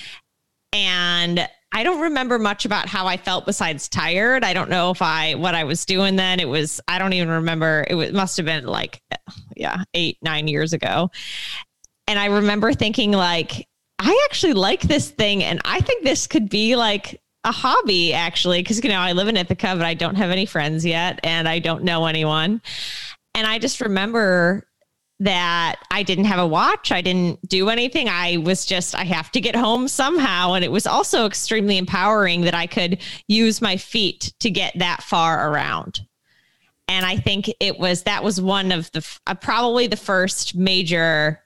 and 0.74 1.48
I 1.72 1.84
don't 1.84 2.02
remember 2.02 2.40
much 2.40 2.66
about 2.66 2.88
how 2.88 3.06
I 3.06 3.18
felt 3.18 3.46
besides 3.46 3.88
tired. 3.88 4.44
I 4.44 4.54
don't 4.54 4.70
know 4.70 4.90
if 4.90 5.02
I 5.02 5.36
what 5.36 5.54
I 5.54 5.64
was 5.64 5.86
doing 5.86 6.16
then. 6.16 6.40
It 6.40 6.50
was 6.50 6.82
I 6.88 6.98
don't 6.98 7.14
even 7.14 7.30
remember. 7.30 7.86
It 7.88 7.96
was 7.96 8.12
must 8.12 8.38
have 8.38 8.48
been 8.48 8.66
like 8.66 9.00
yeah, 9.56 9.84
8 9.94 10.18
9 10.24 10.48
years 10.48 10.74
ago. 10.74 11.12
And 12.08 12.18
I 12.18 12.26
remember 12.26 12.74
thinking 12.74 13.12
like 13.12 13.68
I 14.06 14.28
actually 14.30 14.54
like 14.54 14.82
this 14.82 15.10
thing 15.10 15.44
and 15.44 15.62
I 15.64 15.80
think 15.80 16.04
this 16.04 16.28
could 16.28 16.50
be 16.50 16.76
like 16.76 17.22
a 17.46 17.52
hobby 17.52 18.14
actually 18.14 18.62
because 18.62 18.84
you 18.84 18.90
know 18.90 19.00
I 19.00 19.14
live 19.14 19.30
in 19.30 19.38
Ithaca 19.38 19.76
but 19.78 19.86
I 19.86 19.94
don't 19.94 20.16
have 20.16 20.30
any 20.30 20.46
friends 20.46 20.86
yet 20.86 21.20
and 21.24 21.48
I 21.48 21.60
don't 21.60 21.84
know 21.84 22.06
anyone. 22.06 22.62
And 23.34 23.48
I 23.48 23.60
just 23.60 23.80
remember 23.80 24.68
that 25.22 25.78
I 25.90 26.04
didn't 26.04 26.26
have 26.26 26.40
a 26.40 26.46
watch. 26.46 26.92
I 26.92 27.00
didn't 27.02 27.48
do 27.48 27.70
anything. 27.70 28.10
I 28.10 28.38
was 28.38 28.66
just, 28.66 28.94
I 28.94 29.06
have 29.06 29.32
to 29.32 29.42
get 29.42 29.56
home 29.56 29.88
somehow. 29.88 30.54
And 30.54 30.66
it 30.66 30.72
was 30.72 30.86
also 30.86 31.26
extremely 31.26 31.78
empowering 31.78 32.42
that 32.42 32.54
I 32.54 32.68
could 32.68 33.00
use 33.30 33.62
my 33.62 33.78
feet 33.78 34.34
to 34.42 34.50
get 34.50 34.78
that 34.80 35.02
far 35.02 35.50
around. 35.50 36.02
And 36.90 37.06
I 37.06 37.16
think 37.16 37.50
it 37.62 37.80
was, 37.80 38.04
that 38.04 38.22
was 38.24 38.42
one 38.42 38.74
of 38.74 38.92
the, 38.92 39.08
uh, 39.26 39.36
probably 39.36 39.88
the 39.88 39.96
first 39.96 40.56
major, 40.56 41.42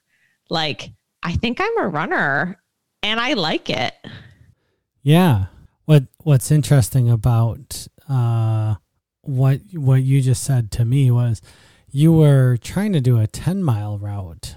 like, 0.49 0.91
I 1.27 1.33
think 1.33 1.59
I'm 1.59 1.77
a 1.79 1.89
runner 1.89 2.57
and 3.03 3.19
I 3.19 3.33
like 3.33 3.69
it. 3.69 3.93
Yeah. 5.03 5.47
What, 5.83 6.05
what's 6.23 6.51
interesting 6.51 7.09
about, 7.09 7.89
uh, 8.07 8.75
what, 9.23 9.59
what 9.73 10.03
you 10.03 10.21
just 10.21 10.41
said 10.41 10.71
to 10.71 10.85
me 10.85 11.11
was, 11.11 11.41
you 11.91 12.13
were 12.13 12.55
trying 12.55 12.93
to 12.93 13.01
do 13.01 13.19
a 13.19 13.27
10 13.27 13.61
mile 13.61 13.97
route 13.97 14.55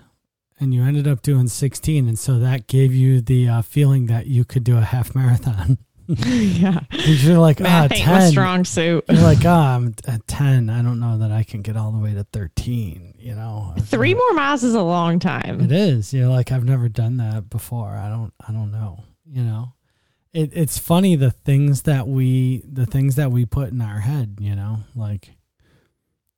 and 0.61 0.73
you 0.73 0.85
ended 0.85 1.09
up 1.09 1.23
doing 1.23 1.49
16 1.49 2.07
and 2.07 2.17
so 2.17 2.39
that 2.39 2.69
gave 2.69 2.95
you 2.95 3.21
the 3.21 3.49
uh, 3.49 3.63
feeling 3.63 4.07
that 4.07 4.29
you 4.29 4.45
could 4.45 4.63
do 4.63 4.77
a 4.77 4.83
half 4.83 5.13
marathon 5.13 5.79
yeah. 6.27 6.81
you're 6.91 7.39
like, 7.39 7.61
ah, 7.61 7.65
Math 7.65 7.93
ain't 7.93 8.07
my 8.07 8.19
10. 8.19 8.31
strong 8.31 8.65
suit. 8.65 9.05
You're 9.09 9.23
like, 9.23 9.45
ah, 9.45 9.77
I'm 9.77 9.95
at 10.07 10.27
10. 10.27 10.69
I 10.69 10.83
don't 10.83 10.99
know 10.99 11.19
that 11.19 11.31
I 11.31 11.45
can 11.45 11.63
get 11.63 11.77
all 11.77 11.93
the 11.93 11.99
way 11.99 12.15
to 12.15 12.25
13, 12.25 13.15
you 13.19 13.35
know? 13.35 13.75
Three 13.79 14.15
more 14.15 14.33
miles 14.33 14.65
is 14.65 14.75
a 14.75 14.83
long 14.83 15.19
time. 15.21 15.61
It 15.61 15.73
is. 15.73 16.13
You're 16.13 16.29
like, 16.29 16.51
I've 16.51 16.65
never 16.65 16.89
done 16.89 17.19
that 17.19 17.49
before. 17.49 17.91
I 17.91 18.09
don't, 18.09 18.33
I 18.47 18.53
don't 18.53 18.73
know, 18.73 19.05
you 19.25 19.43
know? 19.43 19.75
It, 20.33 20.51
it's 20.53 20.79
funny 20.79 21.17
the 21.17 21.31
things 21.31 21.83
that 21.83 22.07
we 22.07 22.63
the 22.71 22.87
things 22.87 23.17
that 23.17 23.33
we 23.33 23.47
put 23.47 23.71
in 23.71 23.81
our 23.81 23.99
head 23.99 24.37
you 24.39 24.55
know 24.55 24.79
like 24.95 25.31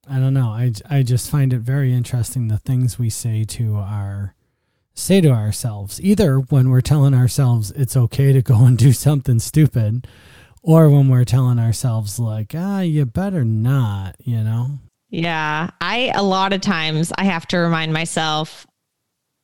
i 0.09 0.19
don't 0.19 0.33
know 0.33 0.49
i, 0.49 0.73
I 0.89 1.03
just 1.03 1.31
find 1.31 1.53
it 1.53 1.59
very 1.59 1.93
interesting 1.93 2.49
the 2.49 2.57
things 2.57 2.99
we 2.99 3.11
say 3.11 3.45
to 3.45 3.77
our 3.77 4.35
say 4.95 5.21
to 5.21 5.31
ourselves 5.31 6.01
either 6.03 6.39
when 6.39 6.71
we're 6.71 6.81
telling 6.81 7.15
ourselves 7.15 7.71
it's 7.73 7.97
okay 7.97 8.33
to 8.33 8.43
go 8.43 8.65
and 8.67 8.79
do 8.79 8.93
something 8.93 9.39
stupid 9.39 10.07
or 10.63 10.89
when 10.91 11.09
we're 11.09 11.25
telling 11.25 11.59
ourselves 11.59 12.19
like 12.19 12.55
ah 12.57 12.81
you 12.81 13.05
better 13.07 13.45
not 13.45 14.15
you 14.21 14.43
know 14.43 14.79
Yeah. 15.11 15.69
I, 15.81 16.11
a 16.15 16.23
lot 16.23 16.53
of 16.55 16.63
times, 16.63 17.13
I 17.19 17.25
have 17.25 17.47
to 17.49 17.59
remind 17.59 17.93
myself, 17.93 18.67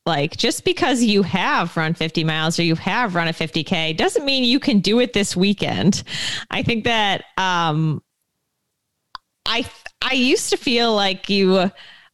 like, 0.06 0.34
just 0.34 0.64
because 0.64 1.02
you 1.02 1.22
have 1.22 1.76
run 1.76 1.92
50 1.92 2.24
miles 2.24 2.58
or 2.58 2.62
you 2.62 2.74
have 2.76 3.14
run 3.14 3.28
a 3.28 3.32
50K 3.34 3.94
doesn't 3.94 4.24
mean 4.24 4.44
you 4.44 4.60
can 4.60 4.80
do 4.80 4.98
it 5.00 5.12
this 5.12 5.36
weekend. 5.36 6.04
I 6.50 6.62
think 6.62 6.84
that, 6.84 7.24
um, 7.36 8.02
I, 9.44 9.68
I 10.00 10.14
used 10.14 10.48
to 10.50 10.56
feel 10.56 10.94
like 10.94 11.28
you 11.28 11.70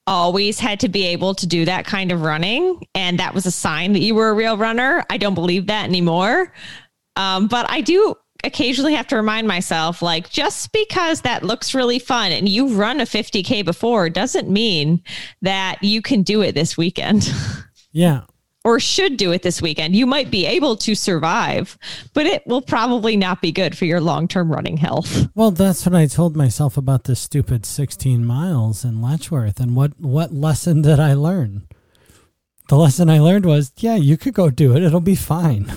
always 0.07 0.59
had 0.59 0.81
to 0.81 0.89
be 0.89 1.07
able 1.07 1.35
to 1.35 1.47
do 1.47 1.65
that 1.65 1.87
kind 1.87 2.13
of 2.13 2.23
running. 2.23 2.87
And 2.95 3.19
that 3.19 3.35
was 3.35 3.47
a 3.47 3.51
sign 3.51 3.93
that 3.95 4.01
you 4.01 4.15
were 4.15 4.29
a 4.29 4.35
real 4.35 4.57
runner. 4.57 5.05
I 5.11 5.17
don't 5.17 5.35
believe 5.35 5.67
that 5.67 5.85
anymore. 5.85 6.53
Um, 7.17 7.47
but 7.47 7.71
I 7.71 7.81
do 7.81 8.15
occasionally 8.45 8.95
have 8.95 9.07
to 9.09 9.17
remind 9.17 9.49
myself 9.49 10.03
like 10.03 10.29
just 10.29 10.71
because 10.73 11.23
that 11.23 11.43
looks 11.43 11.75
really 11.75 11.99
fun 11.99 12.31
and 12.31 12.49
you've 12.49 12.77
run 12.77 13.01
a 13.01 13.05
50k 13.05 13.65
before 13.65 14.11
doesn't 14.11 14.51
mean 14.51 15.03
that 15.41 15.79
you 15.83 16.03
can 16.03 16.23
do 16.23 16.43
it 16.43 16.55
this 16.55 16.77
weekend 16.77 17.33
yeah 17.93 18.23
or 18.65 18.81
should 18.81 19.17
do 19.17 19.31
it 19.33 19.43
this 19.43 19.61
weekend 19.63 19.95
you 19.95 20.07
might 20.07 20.31
be 20.31 20.47
able 20.47 20.77
to 20.77 20.95
survive 20.95 21.77
but 22.15 22.27
it 22.27 22.47
will 22.47 22.63
probably 22.63 23.17
not 23.17 23.41
be 23.43 23.53
good 23.53 23.77
for 23.77 23.85
your 23.85 24.01
long-term 24.01 24.51
running 24.51 24.77
health 24.77 25.29
Well, 25.35 25.51
that's 25.51 25.85
what 25.87 25.95
I 25.95 26.07
told 26.07 26.37
myself 26.37 26.77
about 26.77 27.05
this 27.05 27.21
stupid 27.21 27.67
16 27.67 28.25
miles 28.25 28.85
in 28.85 29.03
Letchworth. 29.03 29.61
And 29.61 29.75
what, 29.77 29.99
what 30.01 30.33
lesson 30.33 30.83
did 30.83 30.99
I 31.01 31.15
learn? 31.15 31.67
The 32.69 32.77
lesson 32.77 33.11
I 33.11 33.19
learned 33.21 33.45
was, 33.45 33.73
yeah, 33.79 33.97
you 33.97 34.17
could 34.17 34.33
go 34.33 34.49
do 34.49 34.75
it. 34.75 34.83
It'll 34.83 35.01
be 35.01 35.15
fine. 35.17 35.71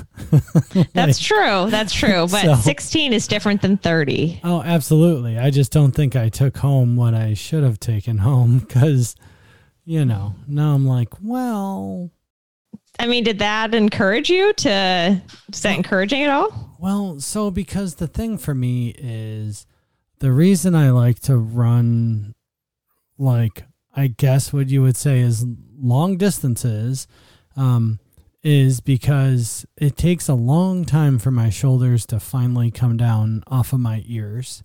that's 0.94 1.20
true 1.20 1.70
that's 1.70 1.94
true 1.94 2.28
but 2.32 2.44
So- 2.46 2.56
16 2.56 3.14
is 3.14 3.28
different 3.28 3.62
than 3.62 3.78
30 3.78 4.42
Oh, 4.44 4.62
absolutely. 4.62 5.38
I 5.38 5.50
just 5.50 5.72
don't 5.72 5.92
think 5.92 6.16
I 6.16 6.30
took 6.30 6.58
home 6.58 6.96
what 6.96 7.14
I 7.14 7.34
should 7.34 7.64
have 7.64 7.80
taken 7.80 8.20
home 8.20 8.60
because, 8.68 9.16
you 9.84 10.06
know, 10.06 10.36
now 10.48 10.74
I'm 10.76 10.86
like, 10.88 11.10
well, 11.22 12.12
i 13.00 13.08
mean 13.08 13.24
did 13.24 13.40
that 13.40 13.74
encourage 13.74 14.30
you 14.30 14.54
to 14.54 15.22
is 15.52 15.62
that 15.62 15.76
encouraging 15.76 16.24
at 16.24 16.30
all 16.30 16.76
Well, 16.80 17.20
so 17.20 17.50
because 17.52 17.96
the 17.96 18.08
thing 18.08 18.38
for 18.38 18.54
me 18.54 18.94
is 18.98 19.66
the 20.20 20.32
reason 20.32 20.76
I 20.76 20.92
like 20.92 21.20
to 21.22 21.38
run, 21.38 22.34
like, 23.18 23.66
I 23.96 24.08
guess 24.08 24.54
what 24.54 24.70
you 24.70 24.82
would 24.84 24.98
say 24.98 25.20
is 25.20 25.46
long 25.80 26.18
distances, 26.18 27.08
um, 27.56 28.00
is 28.44 28.80
because 28.80 29.66
it 29.76 29.98
takes 29.98 30.28
a 30.30 30.34
long 30.36 30.86
time 30.86 31.20
for 31.20 31.32
my 31.32 31.50
shoulders 31.50 32.06
to 32.08 32.20
finally 32.20 32.72
come 32.72 32.98
down 32.98 33.44
off 33.48 33.74
of 33.74 33.80
my 33.80 34.04
ears. 34.08 34.64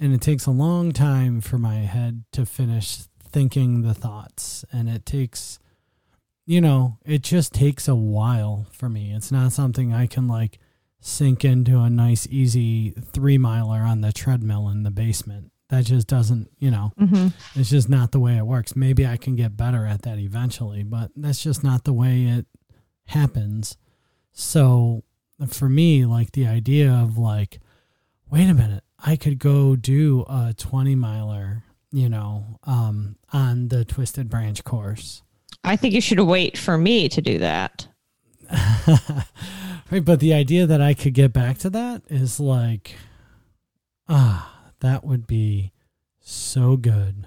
And 0.00 0.14
it 0.14 0.20
takes 0.20 0.46
a 0.46 0.50
long 0.52 0.92
time 0.92 1.40
for 1.40 1.58
my 1.58 1.78
head 1.78 2.24
to 2.32 2.46
finish 2.46 3.02
thinking 3.28 3.82
the 3.82 3.94
thoughts. 3.94 4.64
And 4.72 4.88
it 4.88 5.04
takes, 5.04 5.58
you 6.50 6.60
know, 6.60 6.98
it 7.06 7.22
just 7.22 7.54
takes 7.54 7.86
a 7.86 7.94
while 7.94 8.66
for 8.72 8.88
me. 8.88 9.12
It's 9.12 9.30
not 9.30 9.52
something 9.52 9.94
I 9.94 10.08
can, 10.08 10.26
like, 10.26 10.58
sink 10.98 11.44
into 11.44 11.78
a 11.78 11.88
nice 11.88 12.26
easy 12.28 12.90
three 12.90 13.38
miler 13.38 13.82
on 13.82 14.00
the 14.00 14.12
treadmill 14.12 14.68
in 14.68 14.82
the 14.82 14.90
basement 14.90 15.52
that 15.68 15.84
just 15.84 16.08
doesn't 16.08 16.50
you 16.58 16.70
know 16.70 16.92
mm-hmm. 17.00 17.28
it's 17.58 17.70
just 17.70 17.88
not 17.88 18.12
the 18.12 18.20
way 18.20 18.36
it 18.36 18.44
works 18.44 18.76
maybe 18.76 19.06
i 19.06 19.16
can 19.16 19.34
get 19.34 19.56
better 19.56 19.86
at 19.86 20.02
that 20.02 20.18
eventually 20.18 20.82
but 20.82 21.10
that's 21.16 21.42
just 21.42 21.64
not 21.64 21.84
the 21.84 21.92
way 21.92 22.24
it 22.24 22.44
happens 23.06 23.78
so 24.32 25.04
for 25.46 25.70
me 25.70 26.04
like 26.04 26.32
the 26.32 26.46
idea 26.46 26.92
of 26.92 27.16
like 27.16 27.60
wait 28.30 28.50
a 28.50 28.52
minute 28.52 28.84
i 29.02 29.16
could 29.16 29.38
go 29.38 29.74
do 29.74 30.26
a 30.28 30.52
20 30.58 30.94
miler 30.96 31.62
you 31.92 32.10
know 32.10 32.58
um 32.64 33.16
on 33.32 33.68
the 33.68 33.86
twisted 33.86 34.28
branch 34.28 34.64
course 34.64 35.22
i 35.64 35.76
think 35.76 35.94
you 35.94 36.00
should 36.00 36.20
wait 36.20 36.56
for 36.58 36.76
me 36.78 37.08
to 37.08 37.20
do 37.20 37.38
that. 37.38 37.86
Right, 39.90 40.04
but 40.04 40.20
the 40.20 40.32
idea 40.34 40.66
that 40.66 40.80
I 40.80 40.94
could 40.94 41.14
get 41.14 41.32
back 41.32 41.58
to 41.58 41.70
that 41.70 42.02
is 42.08 42.38
like, 42.38 42.94
ah, 44.08 44.70
that 44.78 45.02
would 45.04 45.26
be 45.26 45.72
so 46.20 46.76
good 46.76 47.26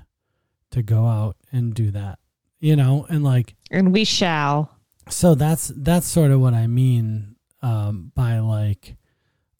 to 0.71 0.81
go 0.81 1.05
out 1.07 1.35
and 1.51 1.73
do 1.73 1.91
that, 1.91 2.19
you 2.61 2.77
know, 2.77 3.05
and 3.09 3.21
like, 3.21 3.55
and 3.69 3.91
we 3.91 4.05
shall. 4.05 4.77
so 5.09 5.35
that's 5.35 5.73
that's 5.75 6.07
sort 6.07 6.31
of 6.31 6.39
what 6.39 6.53
I 6.53 6.67
mean 6.67 7.35
um, 7.61 8.13
by 8.15 8.39
like, 8.39 8.95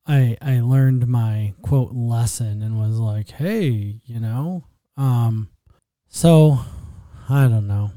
I 0.08 0.38
I 0.42 0.62
learned 0.62 1.06
my 1.08 1.56
quote 1.62 1.92
lesson 1.94 2.62
and 2.62 2.80
was 2.80 3.00
like, 3.00 3.32
hey, 3.32 4.00
you 4.06 4.20
know, 4.22 4.64
um, 4.96 5.50
so 6.08 6.60
I 7.28 7.50
don't 7.50 7.68
know, 7.68 7.92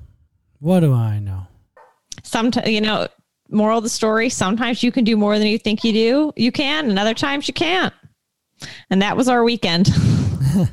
what 0.60 0.80
do 0.80 0.92
I 0.92 1.18
know? 1.18 1.46
sometimes 2.22 2.68
you 2.68 2.80
know 2.80 3.06
moral 3.50 3.78
of 3.78 3.84
the 3.84 3.90
story 3.90 4.28
sometimes 4.28 4.82
you 4.82 4.90
can 4.90 5.04
do 5.04 5.16
more 5.16 5.38
than 5.38 5.46
you 5.46 5.58
think 5.58 5.84
you 5.84 5.92
do 5.92 6.32
you 6.34 6.50
can 6.50 6.88
and 6.90 6.98
other 6.98 7.14
times 7.14 7.46
you 7.46 7.54
can't 7.54 7.94
and 8.90 9.00
that 9.00 9.16
was 9.16 9.28
our 9.28 9.44
weekend 9.44 9.88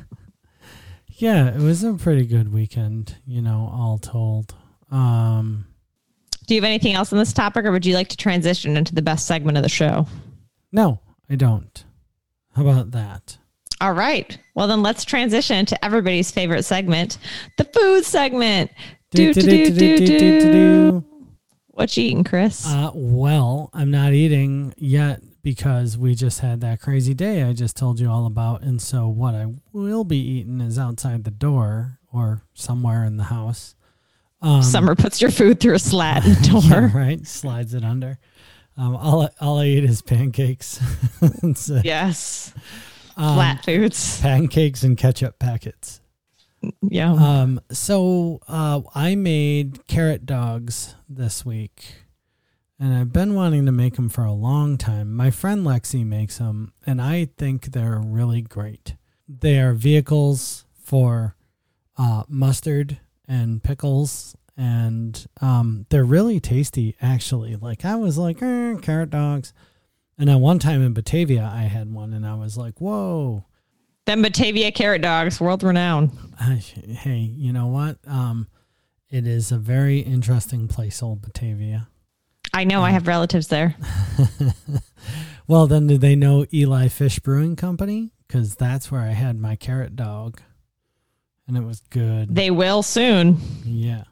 Yeah, 1.16 1.54
it 1.54 1.60
was 1.60 1.84
a 1.84 1.94
pretty 1.94 2.26
good 2.26 2.52
weekend, 2.52 3.16
you 3.24 3.40
know, 3.40 3.70
all 3.72 3.98
told. 3.98 4.52
Um, 4.90 5.64
do 6.46 6.54
you 6.54 6.60
have 6.60 6.66
anything 6.66 6.94
else 6.94 7.12
on 7.12 7.18
this 7.20 7.32
topic 7.32 7.64
or 7.64 7.70
would 7.70 7.86
you 7.86 7.94
like 7.94 8.08
to 8.08 8.16
transition 8.16 8.76
into 8.76 8.94
the 8.94 9.00
best 9.00 9.26
segment 9.26 9.56
of 9.56 9.62
the 9.62 9.68
show 9.68 10.06
no, 10.72 10.98
I 11.30 11.36
don't. 11.36 11.84
How 12.56 12.62
about 12.62 12.90
that? 12.90 13.38
all 13.80 13.92
right 13.92 14.38
well 14.54 14.68
then 14.68 14.82
let's 14.82 15.04
transition 15.04 15.66
to 15.66 15.84
everybody's 15.84 16.30
favorite 16.30 16.62
segment 16.62 17.18
the 17.58 17.64
food 17.64 18.04
segment 18.04 18.70
do, 19.14 19.34
do, 19.34 19.40
do, 19.42 19.70
do, 19.70 20.06
do, 20.06 20.52
do. 20.52 21.04
what 21.68 21.96
you 21.96 22.04
eating 22.04 22.24
chris 22.24 22.66
Uh, 22.66 22.90
well, 22.94 23.70
I'm 23.72 23.90
not 23.90 24.12
eating 24.12 24.74
yet 24.76 25.20
because 25.42 25.96
we 25.98 26.14
just 26.14 26.40
had 26.40 26.60
that 26.62 26.80
crazy 26.80 27.14
day 27.14 27.42
I 27.42 27.52
just 27.52 27.76
told 27.76 28.00
you 28.00 28.10
all 28.10 28.26
about. 28.26 28.62
And 28.62 28.80
so, 28.80 29.08
what 29.08 29.34
I 29.34 29.52
will 29.72 30.04
be 30.04 30.18
eating 30.18 30.60
is 30.60 30.78
outside 30.78 31.24
the 31.24 31.30
door 31.30 31.98
or 32.12 32.42
somewhere 32.54 33.04
in 33.04 33.16
the 33.18 33.24
house. 33.24 33.74
Um, 34.40 34.62
summer 34.62 34.94
puts 34.94 35.20
your 35.20 35.30
food 35.30 35.60
through 35.60 35.74
a 35.74 35.78
slat 35.78 36.24
in 36.26 36.34
the 36.34 36.48
door 36.48 36.62
yeah, 36.64 36.96
right? 36.96 37.26
Slides 37.26 37.74
it 37.74 37.84
under. 37.84 38.18
Um, 38.76 38.96
all, 38.96 39.28
all 39.40 39.58
I 39.58 39.66
eat 39.66 39.84
is 39.84 40.02
pancakes. 40.02 40.80
So, 41.54 41.80
yes 41.84 42.52
um, 43.16 43.36
flat 43.36 43.64
foods 43.64 44.20
pancakes 44.20 44.82
and 44.82 44.96
ketchup 44.96 45.38
packets. 45.38 46.00
Yeah 46.82 47.12
Um, 47.12 47.60
so 47.70 48.40
uh, 48.48 48.80
I 48.94 49.14
made 49.14 49.86
carrot 49.86 50.26
dogs 50.26 50.94
this 51.08 51.44
week, 51.44 52.04
and 52.78 52.94
I've 52.94 53.12
been 53.12 53.34
wanting 53.34 53.66
to 53.66 53.72
make 53.72 53.94
them 53.94 54.08
for 54.08 54.24
a 54.24 54.32
long 54.32 54.76
time. 54.78 55.14
My 55.14 55.30
friend 55.30 55.64
Lexi 55.66 56.04
makes 56.04 56.38
them, 56.38 56.72
and 56.86 57.00
I 57.00 57.26
think 57.38 57.66
they're 57.66 58.00
really 58.04 58.42
great. 58.42 58.96
They 59.28 59.58
are 59.60 59.72
vehicles 59.72 60.64
for 60.82 61.34
uh, 61.96 62.24
mustard 62.28 62.98
and 63.26 63.62
pickles, 63.62 64.36
and 64.56 65.26
um, 65.40 65.86
they're 65.90 66.04
really 66.04 66.40
tasty. 66.40 66.96
Actually, 67.00 67.56
like 67.56 67.84
I 67.84 67.96
was 67.96 68.18
like 68.18 68.42
"Eh, 68.42 68.74
carrot 68.82 69.10
dogs, 69.10 69.52
and 70.18 70.28
then 70.28 70.40
one 70.40 70.58
time 70.58 70.82
in 70.82 70.92
Batavia, 70.92 71.50
I 71.52 71.62
had 71.62 71.92
one, 71.92 72.12
and 72.12 72.26
I 72.26 72.34
was 72.34 72.56
like, 72.56 72.80
whoa. 72.80 73.46
Them 74.06 74.22
Batavia 74.22 74.70
carrot 74.72 75.02
dogs, 75.02 75.40
world 75.40 75.62
renowned. 75.62 76.10
Hey, 76.38 77.16
you 77.16 77.52
know 77.52 77.68
what? 77.68 77.98
Um, 78.06 78.48
it 79.10 79.26
is 79.26 79.50
a 79.52 79.56
very 79.58 80.00
interesting 80.00 80.68
place, 80.68 81.02
old 81.02 81.22
Batavia. 81.22 81.88
I 82.52 82.64
know 82.64 82.82
I 82.82 82.90
have 82.90 83.06
relatives 83.06 83.48
there. 83.48 83.76
Well, 85.46 85.66
then, 85.66 85.86
do 85.86 85.98
they 85.98 86.16
know 86.16 86.46
Eli 86.54 86.88
Fish 86.88 87.18
Brewing 87.18 87.54
Company? 87.56 88.12
Because 88.26 88.56
that's 88.56 88.90
where 88.90 89.02
I 89.02 89.10
had 89.10 89.38
my 89.38 89.56
carrot 89.56 89.94
dog, 89.94 90.40
and 91.46 91.56
it 91.56 91.62
was 91.62 91.80
good. 91.90 92.34
They 92.34 92.50
will 92.50 92.82
soon. 92.82 93.36
yeah, 93.64 94.04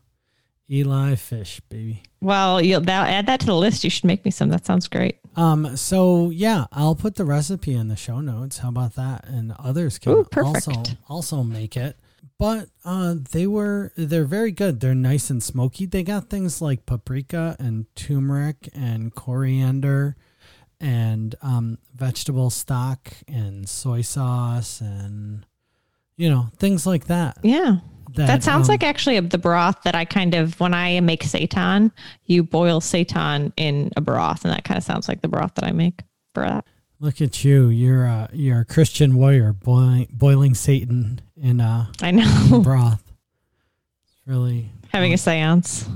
Eli 0.72 1.14
fish, 1.16 1.60
baby. 1.68 2.02
Well, 2.20 2.62
you'll 2.62 2.80
that, 2.80 3.10
add 3.10 3.26
that 3.26 3.40
to 3.40 3.46
the 3.46 3.54
list. 3.56 3.84
You 3.84 3.90
should 3.90 4.04
make 4.04 4.24
me 4.24 4.30
some. 4.30 4.48
That 4.48 4.64
sounds 4.64 4.88
great. 4.88 5.18
Um, 5.36 5.76
so 5.76 6.30
yeah, 6.30 6.66
I'll 6.72 6.94
put 6.94 7.16
the 7.16 7.24
recipe 7.24 7.74
in 7.74 7.88
the 7.88 7.96
show 7.96 8.20
notes. 8.20 8.58
How 8.58 8.70
about 8.70 8.94
that? 8.94 9.26
And 9.26 9.52
others 9.58 9.98
can 9.98 10.12
Ooh, 10.12 10.26
also 10.36 10.72
also 11.08 11.42
make 11.42 11.76
it. 11.76 11.96
But 12.38 12.68
uh, 12.84 13.16
they 13.32 13.46
were 13.46 13.92
they're 13.96 14.24
very 14.24 14.50
good. 14.50 14.80
They're 14.80 14.94
nice 14.94 15.30
and 15.30 15.42
smoky. 15.42 15.86
They 15.86 16.02
got 16.02 16.30
things 16.30 16.62
like 16.62 16.86
paprika 16.86 17.54
and 17.58 17.86
turmeric 17.94 18.68
and 18.74 19.14
coriander 19.14 20.16
and 20.80 21.34
um, 21.42 21.78
vegetable 21.94 22.50
stock 22.50 23.12
and 23.28 23.68
soy 23.68 24.00
sauce 24.00 24.80
and 24.80 25.46
you 26.16 26.30
know 26.30 26.48
things 26.58 26.86
like 26.86 27.06
that. 27.06 27.38
Yeah. 27.42 27.78
That, 28.14 28.42
sounds 28.42 28.68
um, 28.68 28.72
like 28.72 28.82
actually 28.82 29.18
the 29.20 29.38
broth 29.38 29.82
that 29.84 29.94
I 29.94 30.04
kind 30.04 30.34
of 30.34 30.58
when 30.60 30.74
I 30.74 31.00
make 31.00 31.24
seitan, 31.24 31.90
you 32.26 32.42
boil 32.42 32.80
seitan 32.80 33.52
in 33.56 33.90
a 33.96 34.00
broth, 34.00 34.44
and 34.44 34.52
that 34.52 34.64
kind 34.64 34.78
of 34.78 34.84
sounds 34.84 35.08
like 35.08 35.22
the 35.22 35.28
broth 35.28 35.54
that 35.54 35.64
I 35.64 35.72
make 35.72 36.02
for 36.34 36.42
that. 36.42 36.66
Look 37.00 37.20
at 37.20 37.44
you! 37.44 37.68
You're 37.68 38.04
a 38.04 38.28
you're 38.32 38.60
a 38.60 38.64
Christian 38.64 39.16
warrior 39.16 39.52
boiling 39.52 40.08
boiling 40.12 40.54
Satan 40.54 41.20
in 41.36 41.60
a 41.60 41.90
I 42.00 42.10
know 42.12 42.60
broth. 42.64 43.02
It's 44.04 44.20
really 44.26 44.70
having 44.90 45.12
a 45.12 45.16
séance. 45.16 45.88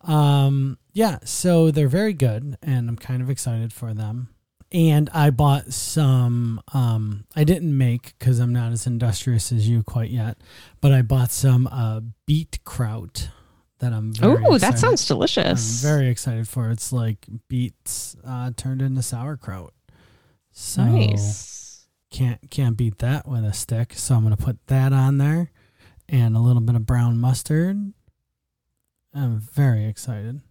um 0.02 0.78
yeah, 0.92 1.18
so 1.24 1.70
they're 1.70 1.88
very 1.88 2.12
good, 2.12 2.56
and 2.62 2.88
I'm 2.88 2.96
kind 2.96 3.22
of 3.22 3.30
excited 3.30 3.72
for 3.72 3.94
them. 3.94 4.28
And 4.70 5.08
I 5.14 5.30
bought 5.30 5.72
some. 5.72 6.60
Um, 6.74 7.24
I 7.34 7.44
didn't 7.44 7.76
make 7.76 8.14
because 8.18 8.38
I'm 8.38 8.52
not 8.52 8.70
as 8.72 8.86
industrious 8.86 9.50
as 9.50 9.66
you 9.66 9.82
quite 9.82 10.10
yet, 10.10 10.36
but 10.82 10.92
I 10.92 11.00
bought 11.00 11.30
some 11.30 11.66
uh, 11.68 12.00
beet 12.26 12.58
kraut 12.64 13.30
that 13.78 13.94
I'm. 13.94 14.12
Very 14.12 14.44
Oh, 14.44 14.50
that 14.58 14.74
excited- 14.74 14.78
sounds 14.78 15.06
delicious. 15.06 15.82
I'm 15.82 15.88
very 15.88 16.08
excited 16.08 16.46
for. 16.48 16.70
It's 16.70 16.92
like 16.92 17.26
beets 17.48 18.14
uh, 18.26 18.50
turned 18.56 18.82
into 18.82 19.00
sauerkraut. 19.00 19.72
So 20.50 20.84
nice. 20.84 21.86
can't 22.10 22.50
can't 22.50 22.76
beat 22.76 22.98
that 22.98 23.26
with 23.26 23.44
a 23.44 23.54
stick. 23.54 23.94
So 23.94 24.16
I'm 24.16 24.22
gonna 24.22 24.36
put 24.36 24.58
that 24.66 24.92
on 24.92 25.16
there, 25.16 25.50
and 26.10 26.36
a 26.36 26.40
little 26.40 26.60
bit 26.60 26.74
of 26.76 26.84
brown 26.84 27.16
mustard. 27.18 27.94
I'm 29.14 29.40
very 29.40 29.86
excited. 29.86 30.42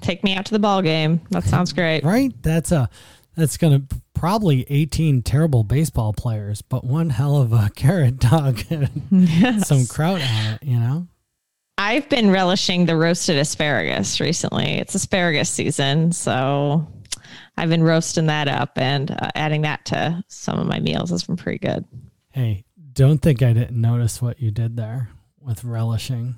Take 0.00 0.24
me 0.24 0.34
out 0.34 0.46
to 0.46 0.52
the 0.52 0.58
ball 0.58 0.82
game. 0.82 1.20
That 1.30 1.44
sounds 1.44 1.72
great. 1.72 2.02
Right? 2.02 2.32
That's 2.42 2.72
a 2.72 2.88
that's 3.36 3.56
gonna 3.56 3.82
probably 4.14 4.64
18 4.70 5.22
terrible 5.22 5.62
baseball 5.62 6.12
players, 6.12 6.62
but 6.62 6.84
one 6.84 7.10
hell 7.10 7.36
of 7.36 7.52
a 7.52 7.70
carrot 7.76 8.18
dog 8.18 8.60
and 8.70 8.90
Yes. 9.10 9.68
some 9.68 9.86
kraut 9.86 10.20
on 10.22 10.54
it. 10.54 10.62
You 10.62 10.78
know. 10.80 11.06
I've 11.78 12.08
been 12.08 12.30
relishing 12.30 12.86
the 12.86 12.96
roasted 12.96 13.36
asparagus 13.36 14.18
recently. 14.20 14.78
It's 14.78 14.94
asparagus 14.94 15.50
season, 15.50 16.10
so 16.12 16.86
I've 17.58 17.68
been 17.68 17.82
roasting 17.82 18.26
that 18.26 18.48
up 18.48 18.78
and 18.78 19.10
uh, 19.10 19.30
adding 19.34 19.62
that 19.62 19.84
to 19.86 20.24
some 20.28 20.58
of 20.58 20.66
my 20.66 20.80
meals 20.80 21.10
has 21.10 21.24
been 21.24 21.36
pretty 21.36 21.58
good. 21.58 21.84
Hey, 22.30 22.64
don't 22.94 23.18
think 23.18 23.42
I 23.42 23.52
didn't 23.52 23.78
notice 23.78 24.22
what 24.22 24.40
you 24.40 24.50
did 24.50 24.76
there 24.78 25.10
with 25.38 25.64
relishing. 25.64 26.36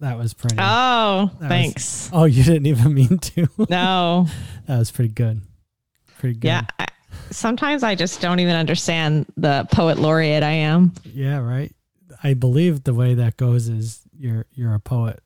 That 0.00 0.18
was 0.18 0.34
pretty. 0.34 0.56
Oh, 0.58 1.30
was- 1.38 1.48
thanks. 1.48 2.10
oh, 2.12 2.24
you 2.24 2.42
didn't 2.42 2.66
even 2.66 2.92
mean 2.92 3.18
to. 3.18 3.46
No, 3.70 4.26
that 4.66 4.78
was 4.78 4.90
pretty 4.90 5.12
good. 5.14 5.42
Pretty 6.22 6.38
good. 6.38 6.46
yeah. 6.46 6.62
I, 6.78 6.86
sometimes 7.32 7.82
I 7.82 7.96
just 7.96 8.20
don't 8.20 8.38
even 8.38 8.54
understand 8.54 9.26
the 9.36 9.66
poet 9.72 9.98
laureate 9.98 10.44
I 10.44 10.52
am. 10.52 10.92
Yeah, 11.04 11.38
right. 11.38 11.74
I 12.22 12.34
believe 12.34 12.84
the 12.84 12.94
way 12.94 13.14
that 13.14 13.36
goes 13.36 13.68
is 13.68 14.02
you're 14.16 14.46
you're 14.52 14.72
a 14.72 14.78
poet, 14.78 15.18